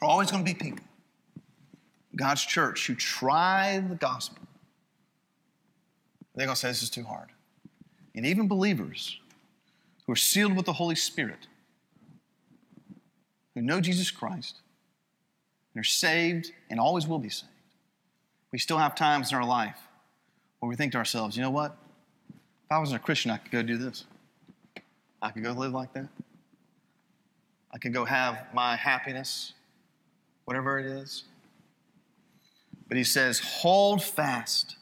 are 0.02 0.10
always 0.10 0.32
going 0.32 0.44
to 0.44 0.52
be 0.52 0.58
people, 0.58 0.84
God's 2.15 2.44
church, 2.44 2.88
who 2.88 2.96
try 2.96 3.84
the 3.88 3.96
gospel. 3.96 4.41
They're 6.34 6.48
going 6.48 6.56
to 6.56 6.60
say 6.60 6.70
this 6.70 6.82
is 6.82 6.89
too 6.89 7.04
hard. 7.04 7.30
And 8.15 8.26
even 8.26 8.48
believers 8.48 9.20
who 10.08 10.13
are 10.13 10.18
sealed 10.18 10.56
with 10.56 10.65
the 10.65 10.74
Holy 10.74 10.96
Spirit, 10.96 11.46
who 13.54 13.62
know 13.62 13.80
Jesus 13.80 14.10
Christ, 14.10 14.56
and 15.75 15.81
are 15.81 15.83
saved 15.83 16.51
and 16.69 16.79
always 16.79 17.05
will 17.05 17.19
be 17.19 17.29
saved. 17.29 17.51
We 18.51 18.59
still 18.59 18.77
have 18.77 18.95
times 18.95 19.31
in 19.31 19.38
our 19.38 19.45
life 19.45 19.77
where 20.59 20.69
we 20.69 20.77
think 20.77 20.93
to 20.93 20.97
ourselves, 20.97 21.35
you 21.35 21.43
know 21.43 21.51
what? 21.51 21.77
If 22.29 22.71
I 22.71 22.79
wasn't 22.79 23.01
a 23.01 23.03
Christian, 23.03 23.29
I 23.29 23.38
could 23.38 23.51
go 23.51 23.61
do 23.61 23.77
this. 23.77 24.05
I 25.21 25.31
could 25.31 25.43
go 25.43 25.51
live 25.51 25.73
like 25.73 25.93
that. 25.93 26.07
I 27.73 27.77
could 27.77 27.93
go 27.93 28.05
have 28.05 28.45
my 28.53 28.77
happiness, 28.77 29.51
whatever 30.45 30.79
it 30.79 30.85
is. 30.85 31.25
But 32.88 32.95
he 32.97 33.03
says, 33.03 33.39
hold 33.39 34.01
fast 34.01 34.77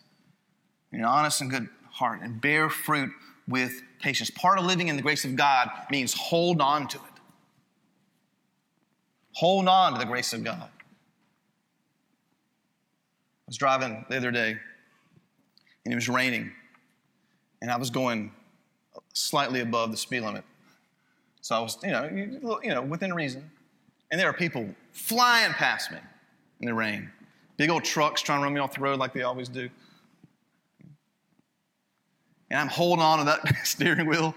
in 0.92 1.00
an 1.00 1.06
honest 1.06 1.42
and 1.42 1.50
good 1.50 1.70
heart 1.90 2.22
and 2.22 2.40
bear 2.40 2.70
fruit 2.70 3.10
with 3.48 3.82
patience. 4.00 4.30
Part 4.30 4.60
of 4.60 4.66
living 4.66 4.90
in 4.90 4.96
the 4.96 5.02
grace 5.02 5.26
of 5.26 5.36
God 5.36 5.72
means 5.90 6.14
hold 6.14 6.62
on 6.62 6.88
to 6.90 6.98
it. 6.98 7.04
Hold 9.34 9.68
on 9.68 9.94
to 9.94 10.00
the 10.00 10.06
grace 10.06 10.34
of 10.34 10.44
God 10.44 10.70
was 13.54 13.58
driving 13.60 14.04
the 14.10 14.18
other 14.18 14.32
day 14.32 14.58
and 15.86 15.92
it 15.92 15.96
was 15.96 16.10
raining 16.10 16.52
and 17.62 17.70
I 17.70 17.78
was 17.78 17.92
going 17.92 18.32
slightly 19.14 19.60
above 19.60 19.92
the 19.92 19.98
speed 19.98 20.22
limit. 20.22 20.44
So 21.42 21.56
I 21.56 21.60
was, 21.60 21.78
you 21.84 21.92
know, 21.92 22.60
you 22.64 22.70
know, 22.70 22.82
within 22.82 23.14
reason. 23.14 23.52
And 24.10 24.20
there 24.20 24.28
are 24.28 24.34
people 24.34 24.68
flying 24.92 25.54
past 25.54 25.92
me 25.92 26.00
in 26.62 26.66
the 26.66 26.74
rain. 26.74 27.12
Big 27.58 27.70
old 27.70 27.84
trucks 27.84 28.24
trying 28.24 28.40
to 28.40 28.44
run 28.44 28.56
me 28.56 28.60
off 28.60 28.74
the 28.74 28.82
road 28.82 28.98
like 28.98 29.14
they 29.14 29.22
always 29.22 29.50
do. 29.50 29.70
And 32.50 32.60
I'm 32.60 32.70
holding 32.70 33.04
on 33.04 33.20
to 33.20 33.26
that 33.26 33.56
steering 33.66 34.08
wheel 34.08 34.34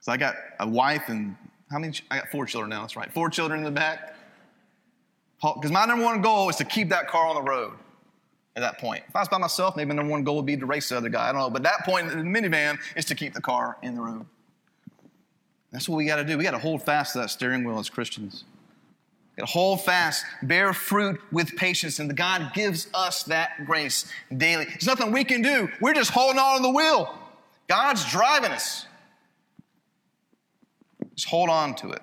because 0.00 0.08
I 0.08 0.16
got 0.16 0.34
a 0.58 0.68
wife 0.68 1.04
and 1.06 1.36
how 1.70 1.78
many? 1.78 1.96
I 2.10 2.18
got 2.18 2.28
four 2.30 2.46
children 2.46 2.70
now. 2.70 2.80
That's 2.80 2.96
right, 2.96 3.12
four 3.12 3.30
children 3.30 3.60
in 3.60 3.64
the 3.64 3.70
back. 3.70 4.16
Because 5.40 5.70
my 5.70 5.86
number 5.86 6.04
one 6.04 6.20
goal 6.20 6.48
is 6.48 6.56
to 6.56 6.64
keep 6.64 6.88
that 6.88 7.06
car 7.06 7.28
on 7.28 7.36
the 7.36 7.42
road 7.42 7.74
at 8.56 8.60
that 8.60 8.78
point. 8.78 9.02
If 9.08 9.14
I 9.14 9.20
was 9.20 9.28
by 9.28 9.38
myself, 9.38 9.76
maybe 9.76 9.88
my 9.88 9.94
number 9.94 10.10
one 10.10 10.24
goal 10.24 10.36
would 10.36 10.46
be 10.46 10.56
to 10.56 10.66
race 10.66 10.88
the 10.88 10.96
other 10.96 11.08
guy. 11.08 11.28
I 11.28 11.32
don't 11.32 11.40
know. 11.40 11.50
But 11.50 11.62
that 11.62 11.84
point 11.84 12.10
in 12.10 12.18
the 12.18 12.40
minivan 12.40 12.78
is 12.96 13.04
to 13.06 13.14
keep 13.14 13.34
the 13.34 13.40
car 13.40 13.76
in 13.82 13.94
the 13.94 14.00
road. 14.00 14.26
That's 15.72 15.88
what 15.88 15.96
we 15.96 16.06
got 16.06 16.16
to 16.16 16.24
do. 16.24 16.36
We 16.36 16.44
got 16.44 16.50
to 16.52 16.58
hold 16.58 16.82
fast 16.82 17.12
to 17.12 17.20
that 17.20 17.30
steering 17.30 17.64
wheel 17.64 17.78
as 17.78 17.88
Christians. 17.88 18.44
Got 19.36 19.46
to 19.46 19.52
hold 19.52 19.82
fast, 19.82 20.24
bear 20.42 20.72
fruit 20.72 21.20
with 21.30 21.54
patience, 21.56 22.00
and 22.00 22.14
God 22.16 22.50
gives 22.52 22.88
us 22.92 23.22
that 23.24 23.64
grace 23.64 24.10
daily. 24.36 24.64
There's 24.64 24.86
nothing 24.86 25.12
we 25.12 25.22
can 25.22 25.42
do. 25.42 25.68
We're 25.80 25.94
just 25.94 26.10
holding 26.10 26.40
on 26.40 26.56
to 26.56 26.62
the 26.62 26.70
wheel. 26.70 27.16
God's 27.68 28.04
driving 28.10 28.50
us. 28.50 28.86
Just 31.14 31.28
hold 31.28 31.48
on 31.50 31.76
to 31.76 31.90
it. 31.92 32.02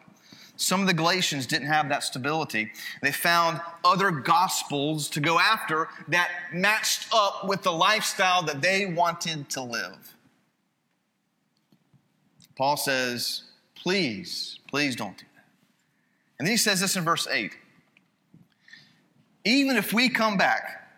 Some 0.57 0.81
of 0.81 0.87
the 0.87 0.93
Galatians 0.93 1.45
didn't 1.45 1.67
have 1.67 1.87
that 1.89 2.03
stability. 2.03 2.71
They 3.01 3.11
found 3.11 3.61
other 3.85 4.09
gospels 4.09 5.07
to 5.09 5.19
go 5.19 5.39
after 5.39 5.87
that 6.07 6.29
matched 6.51 7.07
up 7.13 7.47
with 7.47 7.61
the 7.61 7.71
lifestyle 7.71 8.41
that 8.43 8.61
they 8.61 8.87
wanted 8.87 9.49
to 9.51 9.61
live. 9.61 10.15
Paul 12.57 12.75
says, 12.75 13.43
please, 13.75 14.59
please 14.67 14.95
don't 14.95 15.15
do 15.15 15.25
that. 15.35 15.45
And 16.39 16.47
then 16.47 16.53
he 16.53 16.57
says 16.57 16.81
this 16.81 16.95
in 16.95 17.03
verse 17.03 17.27
8 17.27 17.55
Even 19.45 19.77
if 19.77 19.93
we 19.93 20.09
come 20.09 20.37
back, 20.37 20.89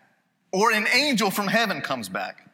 or 0.52 0.72
an 0.72 0.88
angel 0.88 1.30
from 1.30 1.46
heaven 1.46 1.82
comes 1.82 2.08
back, 2.08 2.49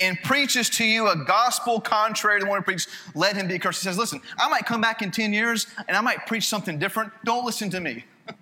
and 0.00 0.20
preaches 0.22 0.68
to 0.70 0.84
you 0.84 1.08
a 1.08 1.16
gospel 1.16 1.80
contrary 1.80 2.40
to 2.40 2.44
the 2.44 2.50
one 2.50 2.58
who 2.58 2.64
preached, 2.64 2.88
let 3.14 3.36
him 3.36 3.48
be 3.48 3.58
cursed. 3.58 3.82
He 3.82 3.84
says, 3.84 3.98
Listen, 3.98 4.20
I 4.38 4.48
might 4.48 4.66
come 4.66 4.80
back 4.80 5.02
in 5.02 5.10
10 5.10 5.32
years 5.32 5.66
and 5.88 5.96
I 5.96 6.00
might 6.00 6.26
preach 6.26 6.48
something 6.48 6.78
different. 6.78 7.12
Don't 7.24 7.44
listen 7.44 7.70
to 7.70 7.80
me. 7.80 8.04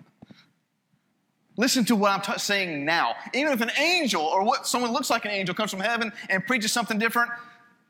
listen 1.57 1.85
to 1.85 1.95
what 1.95 2.11
I'm 2.11 2.21
t- 2.21 2.39
saying 2.39 2.85
now. 2.85 3.15
Even 3.33 3.53
if 3.53 3.61
an 3.61 3.71
angel 3.77 4.21
or 4.21 4.43
what 4.43 4.67
someone 4.67 4.91
looks 4.91 5.09
like 5.09 5.25
an 5.25 5.31
angel 5.31 5.53
comes 5.55 5.71
from 5.71 5.79
heaven 5.79 6.11
and 6.29 6.45
preaches 6.45 6.71
something 6.71 6.97
different, 6.97 7.31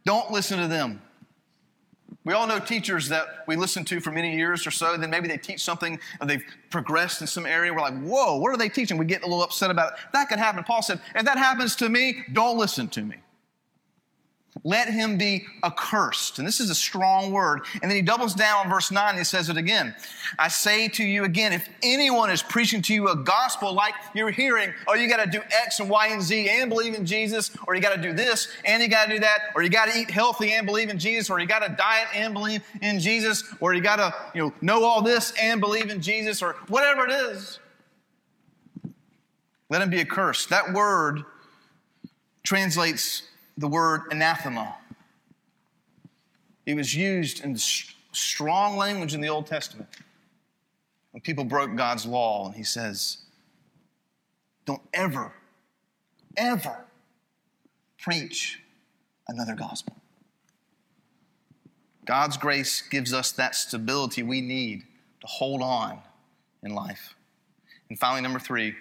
don't 0.05 0.31
listen 0.31 0.59
to 0.59 0.67
them. 0.67 1.01
We 2.25 2.33
all 2.33 2.47
know 2.47 2.59
teachers 2.59 3.09
that 3.09 3.43
we 3.47 3.57
listen 3.57 3.83
to 3.85 3.99
for 3.99 4.11
many 4.11 4.35
years 4.35 4.65
or 4.65 4.71
so, 4.71 4.95
then 4.95 5.09
maybe 5.09 5.27
they 5.27 5.37
teach 5.37 5.61
something 5.61 5.99
and 6.21 6.29
they've 6.29 6.43
progressed 6.69 7.19
in 7.19 7.27
some 7.27 7.45
area. 7.45 7.73
We're 7.73 7.81
like, 7.81 7.99
whoa, 8.01 8.37
what 8.37 8.53
are 8.53 8.57
they 8.57 8.69
teaching? 8.69 8.97
We 8.97 9.05
get 9.05 9.23
a 9.23 9.25
little 9.25 9.43
upset 9.43 9.69
about 9.69 9.93
it. 9.93 9.99
That 10.13 10.29
could 10.29 10.39
happen. 10.39 10.63
Paul 10.63 10.81
said, 10.81 11.01
if 11.15 11.25
that 11.25 11.37
happens 11.37 11.75
to 11.77 11.89
me, 11.89 12.23
don't 12.31 12.57
listen 12.57 12.87
to 12.89 13.01
me. 13.01 13.17
Let 14.65 14.87
him 14.87 15.17
be 15.17 15.45
accursed. 15.61 16.39
And 16.39 16.47
this 16.47 16.61
is 16.61 16.69
a 16.69 16.75
strong 16.75 17.33
word. 17.33 17.65
And 17.81 17.91
then 17.91 17.97
he 17.97 18.01
doubles 18.01 18.33
down 18.33 18.65
on 18.65 18.69
verse 18.69 18.91
9. 18.91 19.17
He 19.17 19.25
says 19.25 19.49
it 19.49 19.57
again. 19.57 19.93
I 20.39 20.47
say 20.47 20.87
to 20.87 21.03
you 21.03 21.25
again, 21.25 21.51
if 21.51 21.67
anyone 21.81 22.29
is 22.29 22.41
preaching 22.41 22.81
to 22.83 22.93
you 22.93 23.09
a 23.09 23.15
gospel 23.15 23.73
like 23.73 23.93
you're 24.15 24.31
hearing, 24.31 24.73
oh, 24.87 24.93
you 24.93 25.09
got 25.09 25.21
to 25.21 25.29
do 25.29 25.41
X 25.51 25.81
and 25.81 25.89
Y 25.89 26.07
and 26.07 26.21
Z 26.21 26.49
and 26.49 26.69
believe 26.69 26.93
in 26.93 27.05
Jesus, 27.05 27.51
or 27.67 27.75
you 27.75 27.81
got 27.81 27.93
to 27.93 28.01
do 28.01 28.13
this 28.13 28.47
and 28.63 28.81
you 28.81 28.87
got 28.87 29.07
to 29.07 29.15
do 29.15 29.19
that, 29.19 29.39
or 29.53 29.63
you 29.63 29.69
got 29.69 29.89
to 29.89 29.99
eat 29.99 30.09
healthy 30.09 30.53
and 30.53 30.65
believe 30.65 30.89
in 30.89 30.97
Jesus, 30.97 31.29
or 31.29 31.39
you 31.39 31.45
got 31.45 31.59
to 31.59 31.75
diet 31.75 32.07
and 32.15 32.33
believe 32.33 32.63
in 32.81 33.01
Jesus, 33.01 33.43
or 33.59 33.73
you 33.73 33.81
got 33.81 33.97
to, 33.97 34.15
you 34.33 34.43
know, 34.43 34.53
know 34.61 34.85
all 34.85 35.01
this 35.01 35.33
and 35.41 35.59
believe 35.59 35.89
in 35.89 36.01
Jesus, 36.01 36.41
or 36.41 36.53
whatever 36.69 37.05
it 37.05 37.11
is. 37.11 37.59
Let 39.69 39.81
him 39.81 39.89
be 39.89 39.99
accursed. 39.99 40.49
That 40.49 40.71
word 40.71 41.23
translates 42.43 43.23
the 43.57 43.67
word 43.67 44.01
anathema. 44.11 44.75
It 46.65 46.75
was 46.75 46.95
used 46.95 47.43
in 47.43 47.57
strong 48.11 48.77
language 48.77 49.13
in 49.13 49.21
the 49.21 49.29
Old 49.29 49.47
Testament 49.47 49.89
when 51.11 51.21
people 51.21 51.43
broke 51.43 51.75
God's 51.75 52.05
law, 52.05 52.47
and 52.47 52.55
he 52.55 52.63
says, 52.63 53.17
Don't 54.65 54.81
ever, 54.93 55.33
ever 56.37 56.85
preach 57.99 58.59
another 59.27 59.55
gospel. 59.55 59.95
God's 62.05 62.35
grace 62.37 62.81
gives 62.81 63.13
us 63.13 63.31
that 63.33 63.55
stability 63.55 64.23
we 64.23 64.41
need 64.41 64.83
to 65.21 65.27
hold 65.27 65.61
on 65.61 65.99
in 66.63 66.73
life. 66.73 67.15
And 67.89 67.97
finally, 67.97 68.21
number 68.21 68.39
three, 68.39 68.75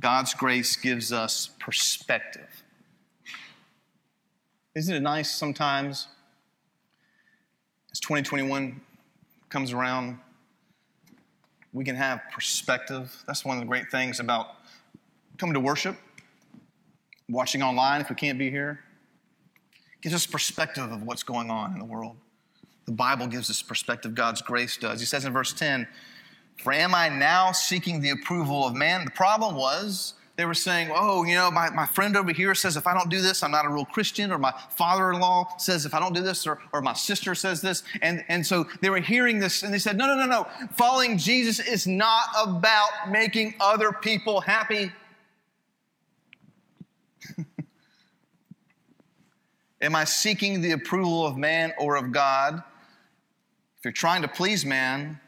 God's 0.00 0.34
grace 0.34 0.76
gives 0.76 1.12
us 1.12 1.50
perspective. 1.58 2.62
Isn't 4.78 4.94
it 4.94 5.00
nice 5.00 5.28
sometimes 5.28 6.06
as 7.90 7.98
2021 7.98 8.80
comes 9.48 9.72
around, 9.72 10.20
we 11.72 11.84
can 11.84 11.96
have 11.96 12.20
perspective? 12.32 13.12
That's 13.26 13.44
one 13.44 13.56
of 13.56 13.60
the 13.60 13.66
great 13.66 13.90
things 13.90 14.20
about 14.20 14.50
coming 15.36 15.54
to 15.54 15.58
worship, 15.58 15.96
watching 17.28 17.60
online 17.60 18.02
if 18.02 18.08
we 18.08 18.14
can't 18.14 18.38
be 18.38 18.50
here. 18.50 18.78
It 19.94 20.02
gives 20.02 20.14
us 20.14 20.28
perspective 20.28 20.92
of 20.92 21.02
what's 21.02 21.24
going 21.24 21.50
on 21.50 21.72
in 21.72 21.80
the 21.80 21.84
world. 21.84 22.14
the 22.86 22.92
Bible 22.92 23.26
gives 23.26 23.50
us 23.50 23.60
perspective, 23.60 24.14
God's 24.14 24.42
grace 24.42 24.76
does. 24.76 25.00
He 25.00 25.06
says 25.06 25.24
in 25.24 25.32
verse 25.32 25.52
10, 25.52 25.88
For 26.62 26.72
am 26.72 26.94
I 26.94 27.08
now 27.08 27.50
seeking 27.50 28.00
the 28.00 28.10
approval 28.10 28.64
of 28.64 28.76
man? 28.76 29.04
The 29.04 29.10
problem 29.10 29.56
was 29.56 30.14
they 30.38 30.46
were 30.46 30.54
saying, 30.54 30.90
oh, 30.94 31.24
you 31.24 31.34
know, 31.34 31.50
my, 31.50 31.68
my 31.70 31.84
friend 31.84 32.16
over 32.16 32.32
here 32.32 32.54
says 32.54 32.76
if 32.76 32.86
I 32.86 32.94
don't 32.94 33.10
do 33.10 33.20
this, 33.20 33.42
I'm 33.42 33.50
not 33.50 33.66
a 33.66 33.68
real 33.68 33.84
Christian, 33.84 34.30
or 34.30 34.38
my 34.38 34.54
father 34.70 35.10
in 35.10 35.18
law 35.18 35.48
says 35.58 35.84
if 35.84 35.94
I 35.94 35.98
don't 35.98 36.14
do 36.14 36.22
this, 36.22 36.46
or, 36.46 36.60
or 36.72 36.80
my 36.80 36.92
sister 36.92 37.34
says 37.34 37.60
this. 37.60 37.82
And, 38.02 38.24
and 38.28 38.46
so 38.46 38.64
they 38.80 38.88
were 38.88 39.00
hearing 39.00 39.40
this 39.40 39.64
and 39.64 39.74
they 39.74 39.80
said, 39.80 39.98
no, 39.98 40.06
no, 40.06 40.14
no, 40.14 40.26
no. 40.26 40.46
Following 40.76 41.18
Jesus 41.18 41.58
is 41.58 41.88
not 41.88 42.28
about 42.40 43.10
making 43.10 43.54
other 43.58 43.90
people 43.90 44.40
happy. 44.40 44.92
Am 49.82 49.96
I 49.96 50.04
seeking 50.04 50.60
the 50.60 50.70
approval 50.70 51.26
of 51.26 51.36
man 51.36 51.72
or 51.80 51.96
of 51.96 52.12
God? 52.12 52.62
If 53.78 53.84
you're 53.84 53.90
trying 53.90 54.22
to 54.22 54.28
please 54.28 54.64
man, 54.64 55.18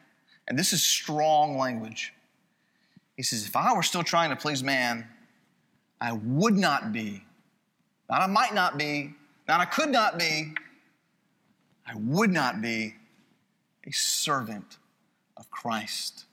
and 0.46 0.56
this 0.56 0.72
is 0.72 0.84
strong 0.84 1.58
language, 1.58 2.14
he 3.20 3.24
says, 3.24 3.44
if 3.44 3.54
I 3.54 3.74
were 3.74 3.82
still 3.82 4.02
trying 4.02 4.30
to 4.30 4.36
please 4.36 4.64
man, 4.64 5.06
I 6.00 6.12
would 6.12 6.56
not 6.56 6.90
be, 6.90 7.22
not 8.08 8.22
I 8.22 8.26
might 8.26 8.54
not 8.54 8.78
be, 8.78 9.12
not 9.46 9.60
I 9.60 9.66
could 9.66 9.90
not 9.90 10.18
be, 10.18 10.54
I 11.86 11.96
would 11.96 12.30
not 12.30 12.62
be 12.62 12.94
a 13.86 13.90
servant 13.90 14.78
of 15.36 15.50
Christ. 15.50 16.24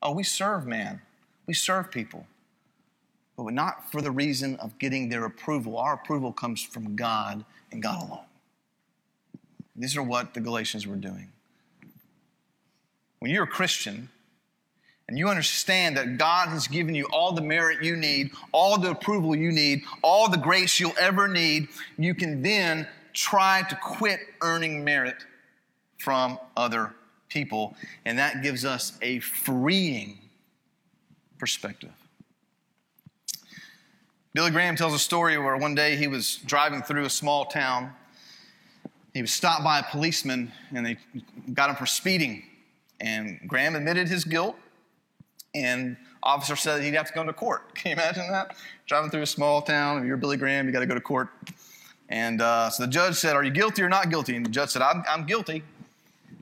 Oh, 0.00 0.12
we 0.12 0.22
serve 0.22 0.66
man, 0.66 1.02
we 1.46 1.52
serve 1.52 1.90
people, 1.90 2.26
but 3.36 3.52
not 3.52 3.92
for 3.92 4.00
the 4.00 4.10
reason 4.10 4.56
of 4.60 4.78
getting 4.78 5.10
their 5.10 5.26
approval. 5.26 5.76
Our 5.76 5.92
approval 5.92 6.32
comes 6.32 6.62
from 6.62 6.96
God 6.96 7.44
and 7.70 7.82
God 7.82 8.08
alone. 8.08 8.24
These 9.76 9.98
are 9.98 10.02
what 10.02 10.32
the 10.32 10.40
Galatians 10.40 10.86
were 10.86 10.96
doing. 10.96 11.28
When 13.18 13.30
you're 13.30 13.44
a 13.44 13.46
Christian, 13.46 14.08
and 15.08 15.18
you 15.18 15.28
understand 15.28 15.96
that 15.96 16.16
God 16.16 16.48
has 16.48 16.68
given 16.68 16.94
you 16.94 17.06
all 17.12 17.32
the 17.32 17.42
merit 17.42 17.82
you 17.82 17.96
need, 17.96 18.30
all 18.52 18.78
the 18.78 18.90
approval 18.90 19.34
you 19.34 19.52
need, 19.52 19.82
all 20.02 20.28
the 20.28 20.38
grace 20.38 20.78
you'll 20.80 20.94
ever 20.98 21.28
need, 21.28 21.68
you 21.98 22.14
can 22.14 22.42
then 22.42 22.86
try 23.12 23.62
to 23.68 23.76
quit 23.76 24.20
earning 24.40 24.84
merit 24.84 25.16
from 25.98 26.38
other 26.56 26.94
people. 27.28 27.76
And 28.04 28.18
that 28.18 28.42
gives 28.42 28.64
us 28.64 28.96
a 29.02 29.18
freeing 29.20 30.18
perspective. 31.38 31.92
Billy 34.34 34.50
Graham 34.50 34.76
tells 34.76 34.94
a 34.94 34.98
story 34.98 35.36
where 35.36 35.56
one 35.56 35.74
day 35.74 35.96
he 35.96 36.06
was 36.06 36.36
driving 36.46 36.82
through 36.82 37.04
a 37.04 37.10
small 37.10 37.44
town. 37.44 37.92
He 39.12 39.20
was 39.20 39.30
stopped 39.30 39.62
by 39.62 39.80
a 39.80 39.82
policeman 39.82 40.52
and 40.74 40.86
they 40.86 40.96
got 41.52 41.68
him 41.68 41.76
for 41.76 41.84
speeding. 41.84 42.44
And 42.98 43.40
Graham 43.46 43.76
admitted 43.76 44.08
his 44.08 44.24
guilt 44.24 44.56
and 45.54 45.96
officer 46.22 46.56
said 46.56 46.82
he'd 46.82 46.94
have 46.94 47.08
to 47.08 47.12
go 47.12 47.24
to 47.24 47.32
court. 47.32 47.74
Can 47.74 47.90
you 47.90 47.94
imagine 47.94 48.30
that? 48.30 48.56
Driving 48.86 49.10
through 49.10 49.22
a 49.22 49.26
small 49.26 49.62
town, 49.62 49.98
if 49.98 50.04
you're 50.04 50.16
Billy 50.16 50.36
Graham, 50.36 50.66
you 50.66 50.72
got 50.72 50.80
to 50.80 50.86
go 50.86 50.94
to 50.94 51.00
court. 51.00 51.28
And 52.08 52.42
uh, 52.42 52.68
so 52.68 52.84
the 52.84 52.90
judge 52.90 53.16
said, 53.16 53.36
Are 53.36 53.42
you 53.42 53.50
guilty 53.50 53.82
or 53.82 53.88
not 53.88 54.10
guilty? 54.10 54.36
And 54.36 54.44
the 54.44 54.50
judge 54.50 54.70
said, 54.70 54.82
I'm, 54.82 55.02
I'm 55.08 55.24
guilty. 55.24 55.62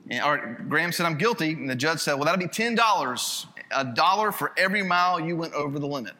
And, 0.09 0.23
or 0.23 0.57
Graham 0.67 0.91
said, 0.91 1.05
I'm 1.05 1.17
guilty. 1.17 1.51
And 1.51 1.69
the 1.69 1.75
judge 1.75 1.99
said, 1.99 2.15
Well, 2.15 2.25
that'll 2.25 2.39
be 2.39 2.47
$10, 2.47 3.45
a 3.71 3.85
dollar 3.85 4.31
for 4.31 4.51
every 4.57 4.83
mile 4.83 5.19
you 5.19 5.37
went 5.37 5.53
over 5.53 5.79
the 5.79 5.87
limit. 5.87 6.13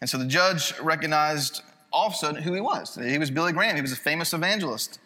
And 0.00 0.08
so 0.08 0.16
the 0.16 0.26
judge 0.26 0.78
recognized 0.80 1.62
all 1.92 2.06
of 2.06 2.12
a 2.12 2.16
sudden 2.16 2.42
who 2.42 2.54
he 2.54 2.60
was. 2.60 2.96
He 3.02 3.18
was 3.18 3.30
Billy 3.30 3.52
Graham, 3.52 3.76
he 3.76 3.82
was 3.82 3.92
a 3.92 3.96
famous 3.96 4.32
evangelist. 4.32 5.00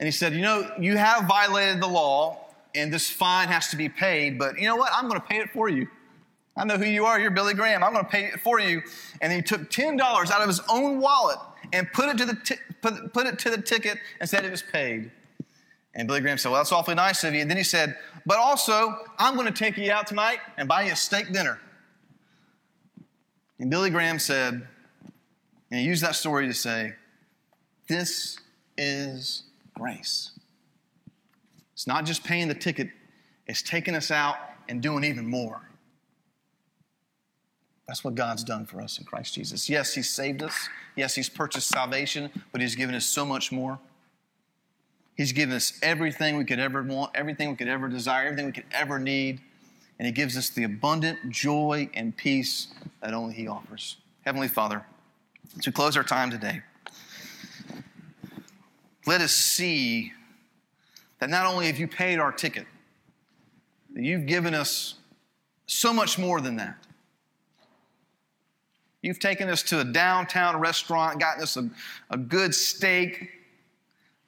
And 0.00 0.06
he 0.06 0.10
said, 0.10 0.32
You 0.34 0.42
know, 0.42 0.70
you 0.78 0.96
have 0.96 1.26
violated 1.26 1.80
the 1.80 1.86
law, 1.86 2.43
and 2.74 2.92
this 2.92 3.10
fine 3.10 3.48
has 3.48 3.68
to 3.68 3.76
be 3.76 3.88
paid, 3.88 4.38
but 4.38 4.58
you 4.58 4.66
know 4.66 4.76
what? 4.76 4.92
I'm 4.94 5.08
going 5.08 5.20
to 5.20 5.26
pay 5.26 5.38
it 5.38 5.50
for 5.50 5.68
you. 5.68 5.88
I 6.56 6.64
know 6.64 6.76
who 6.76 6.84
you 6.84 7.04
are. 7.04 7.18
You're 7.18 7.30
Billy 7.30 7.54
Graham. 7.54 7.82
I'm 7.82 7.92
going 7.92 8.04
to 8.04 8.10
pay 8.10 8.26
it 8.26 8.40
for 8.40 8.60
you. 8.60 8.82
And 9.20 9.32
he 9.32 9.42
took 9.42 9.70
$10 9.70 10.00
out 10.00 10.40
of 10.40 10.46
his 10.48 10.60
own 10.68 11.00
wallet 11.00 11.38
and 11.72 11.90
put 11.92 12.08
it 12.08 12.18
to 12.18 12.24
the, 12.24 12.36
t- 12.36 12.56
put, 12.80 13.12
put 13.12 13.26
it 13.26 13.38
to 13.40 13.50
the 13.50 13.60
ticket 13.60 13.98
and 14.20 14.28
said 14.28 14.44
it 14.44 14.50
was 14.50 14.62
paid. 14.62 15.10
And 15.94 16.08
Billy 16.08 16.20
Graham 16.20 16.38
said, 16.38 16.50
Well, 16.50 16.60
that's 16.60 16.72
awfully 16.72 16.96
nice 16.96 17.22
of 17.24 17.34
you. 17.34 17.40
And 17.40 17.50
then 17.50 17.56
he 17.56 17.64
said, 17.64 17.96
But 18.26 18.38
also, 18.38 18.96
I'm 19.18 19.34
going 19.34 19.46
to 19.46 19.52
take 19.52 19.76
you 19.76 19.90
out 19.92 20.06
tonight 20.06 20.38
and 20.56 20.68
buy 20.68 20.82
you 20.82 20.92
a 20.92 20.96
steak 20.96 21.32
dinner. 21.32 21.60
And 23.58 23.70
Billy 23.70 23.90
Graham 23.90 24.18
said, 24.18 24.66
and 25.70 25.80
he 25.80 25.86
used 25.86 26.02
that 26.02 26.14
story 26.14 26.46
to 26.46 26.54
say, 26.54 26.94
This 27.88 28.38
is 28.76 29.44
grace. 29.74 30.32
It's 31.84 31.86
not 31.86 32.06
just 32.06 32.24
paying 32.24 32.48
the 32.48 32.54
ticket, 32.54 32.88
it's 33.46 33.60
taking 33.60 33.94
us 33.94 34.10
out 34.10 34.36
and 34.70 34.80
doing 34.80 35.04
even 35.04 35.26
more. 35.26 35.60
That's 37.86 38.02
what 38.02 38.14
God's 38.14 38.42
done 38.42 38.64
for 38.64 38.80
us 38.80 38.98
in 38.98 39.04
Christ 39.04 39.34
Jesus. 39.34 39.68
Yes, 39.68 39.92
He's 39.92 40.08
saved 40.08 40.42
us. 40.42 40.70
Yes, 40.96 41.14
He's 41.14 41.28
purchased 41.28 41.68
salvation, 41.68 42.30
but 42.52 42.62
He's 42.62 42.74
given 42.74 42.94
us 42.94 43.04
so 43.04 43.26
much 43.26 43.52
more. 43.52 43.78
He's 45.14 45.32
given 45.32 45.54
us 45.54 45.78
everything 45.82 46.38
we 46.38 46.46
could 46.46 46.58
ever 46.58 46.82
want, 46.82 47.10
everything 47.14 47.50
we 47.50 47.56
could 47.56 47.68
ever 47.68 47.90
desire, 47.90 48.28
everything 48.28 48.46
we 48.46 48.52
could 48.52 48.64
ever 48.72 48.98
need. 48.98 49.42
And 49.98 50.06
He 50.06 50.12
gives 50.12 50.38
us 50.38 50.48
the 50.48 50.64
abundant 50.64 51.28
joy 51.28 51.90
and 51.92 52.16
peace 52.16 52.68
that 53.02 53.12
only 53.12 53.34
He 53.34 53.46
offers. 53.46 53.98
Heavenly 54.22 54.48
Father, 54.48 54.86
to 55.60 55.70
close 55.70 55.98
our 55.98 56.02
time 56.02 56.30
today, 56.30 56.62
let 59.04 59.20
us 59.20 59.32
see 59.32 60.14
that 61.24 61.30
not 61.30 61.46
only 61.46 61.68
have 61.68 61.78
you 61.78 61.88
paid 61.88 62.18
our 62.18 62.30
ticket, 62.30 62.66
that 63.94 64.04
you've 64.04 64.26
given 64.26 64.52
us 64.52 64.96
so 65.64 65.90
much 65.90 66.18
more 66.18 66.38
than 66.38 66.56
that. 66.56 66.76
You've 69.00 69.20
taken 69.20 69.48
us 69.48 69.62
to 69.62 69.80
a 69.80 69.84
downtown 69.84 70.60
restaurant, 70.60 71.18
gotten 71.18 71.42
us 71.42 71.56
a, 71.56 71.70
a 72.10 72.18
good 72.18 72.54
steak 72.54 73.30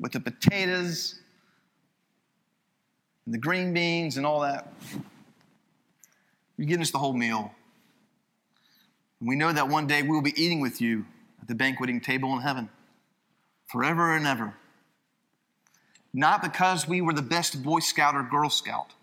with 0.00 0.12
the 0.12 0.20
potatoes 0.20 1.16
and 3.26 3.34
the 3.34 3.38
green 3.38 3.74
beans 3.74 4.16
and 4.16 4.24
all 4.24 4.40
that. 4.40 4.72
You've 6.56 6.68
given 6.68 6.80
us 6.80 6.92
the 6.92 6.98
whole 6.98 7.12
meal. 7.12 7.52
And 9.20 9.28
we 9.28 9.36
know 9.36 9.52
that 9.52 9.68
one 9.68 9.86
day 9.86 10.00
we 10.02 10.08
will 10.08 10.22
be 10.22 10.42
eating 10.42 10.60
with 10.60 10.80
you 10.80 11.04
at 11.42 11.46
the 11.46 11.54
banqueting 11.54 12.00
table 12.00 12.32
in 12.32 12.40
heaven 12.40 12.70
forever 13.66 14.16
and 14.16 14.26
ever 14.26 14.54
not 16.16 16.42
because 16.42 16.88
we 16.88 17.02
were 17.02 17.12
the 17.12 17.20
best 17.20 17.62
Boy 17.62 17.80
Scout 17.80 18.14
or 18.14 18.22
Girl 18.22 18.48
Scout, 18.48 18.94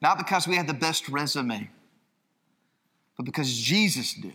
not 0.00 0.18
because 0.18 0.46
we 0.46 0.54
had 0.54 0.68
the 0.68 0.72
best 0.72 1.08
resume, 1.08 1.68
but 3.16 3.26
because 3.26 3.52
Jesus 3.52 4.14
did. 4.14 4.32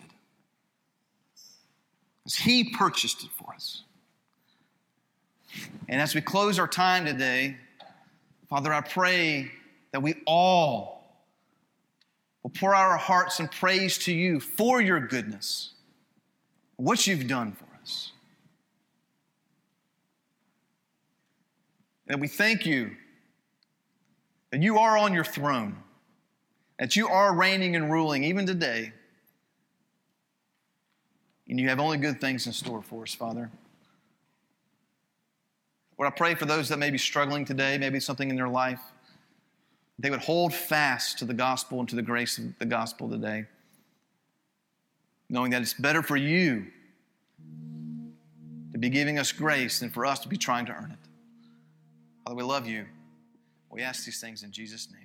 Because 2.17 2.35
He 2.35 2.65
purchased 2.71 3.23
it 3.23 3.29
for 3.31 3.53
us. 3.53 3.83
And 5.87 6.01
as 6.01 6.13
we 6.13 6.19
close 6.19 6.59
our 6.59 6.67
time 6.67 7.05
today, 7.05 7.55
Father, 8.49 8.73
I 8.73 8.81
pray 8.81 9.49
that 9.93 10.01
we 10.01 10.15
all 10.27 11.25
will 12.43 12.49
pour 12.49 12.75
out 12.75 12.91
our 12.91 12.97
hearts 12.97 13.39
and 13.39 13.49
praise 13.49 13.97
to 13.99 14.13
you 14.13 14.41
for 14.41 14.81
your 14.81 14.99
goodness, 14.99 15.71
what 16.75 17.07
you've 17.07 17.29
done 17.29 17.53
for 17.53 17.63
us. 17.63 17.72
And 22.13 22.21
we 22.21 22.27
thank 22.27 22.67
you 22.67 22.91
that 24.51 24.61
you 24.61 24.77
are 24.77 24.99
on 24.99 25.15
your 25.15 25.23
throne, 25.23 25.77
that 26.77 26.95
you 26.95 27.07
are 27.07 27.33
reigning 27.33 27.75
and 27.75 27.91
ruling 27.91 28.23
even 28.23 28.45
today. 28.45 28.93
And 31.49 31.59
you 31.59 31.69
have 31.69 31.79
only 31.79 31.97
good 31.97 32.21
things 32.21 32.45
in 32.45 32.53
store 32.53 32.83
for 32.83 33.01
us, 33.01 33.15
Father. 33.15 33.49
Lord, 35.97 36.13
I 36.13 36.15
pray 36.15 36.35
for 36.35 36.45
those 36.45 36.69
that 36.69 36.77
may 36.77 36.91
be 36.91 36.99
struggling 36.99 37.45
today, 37.45 37.79
maybe 37.79 37.99
something 37.99 38.29
in 38.29 38.35
their 38.35 38.47
life, 38.47 38.81
they 39.97 40.11
would 40.11 40.21
hold 40.21 40.53
fast 40.53 41.17
to 41.17 41.25
the 41.25 41.33
gospel 41.33 41.79
and 41.79 41.89
to 41.89 41.95
the 41.95 42.03
grace 42.03 42.37
of 42.37 42.59
the 42.59 42.65
gospel 42.65 43.09
today, 43.09 43.45
knowing 45.29 45.49
that 45.49 45.63
it's 45.63 45.73
better 45.73 46.03
for 46.03 46.15
you 46.15 46.67
to 48.71 48.77
be 48.77 48.89
giving 48.89 49.17
us 49.17 49.31
grace 49.31 49.79
than 49.79 49.89
for 49.89 50.05
us 50.05 50.19
to 50.19 50.27
be 50.27 50.37
trying 50.37 50.67
to 50.67 50.73
earn 50.73 50.91
it. 50.91 51.02
Father, 52.23 52.35
we 52.35 52.43
love 52.43 52.67
you. 52.67 52.85
We 53.69 53.81
ask 53.81 54.05
these 54.05 54.21
things 54.21 54.43
in 54.43 54.51
Jesus' 54.51 54.87
name. 54.91 55.02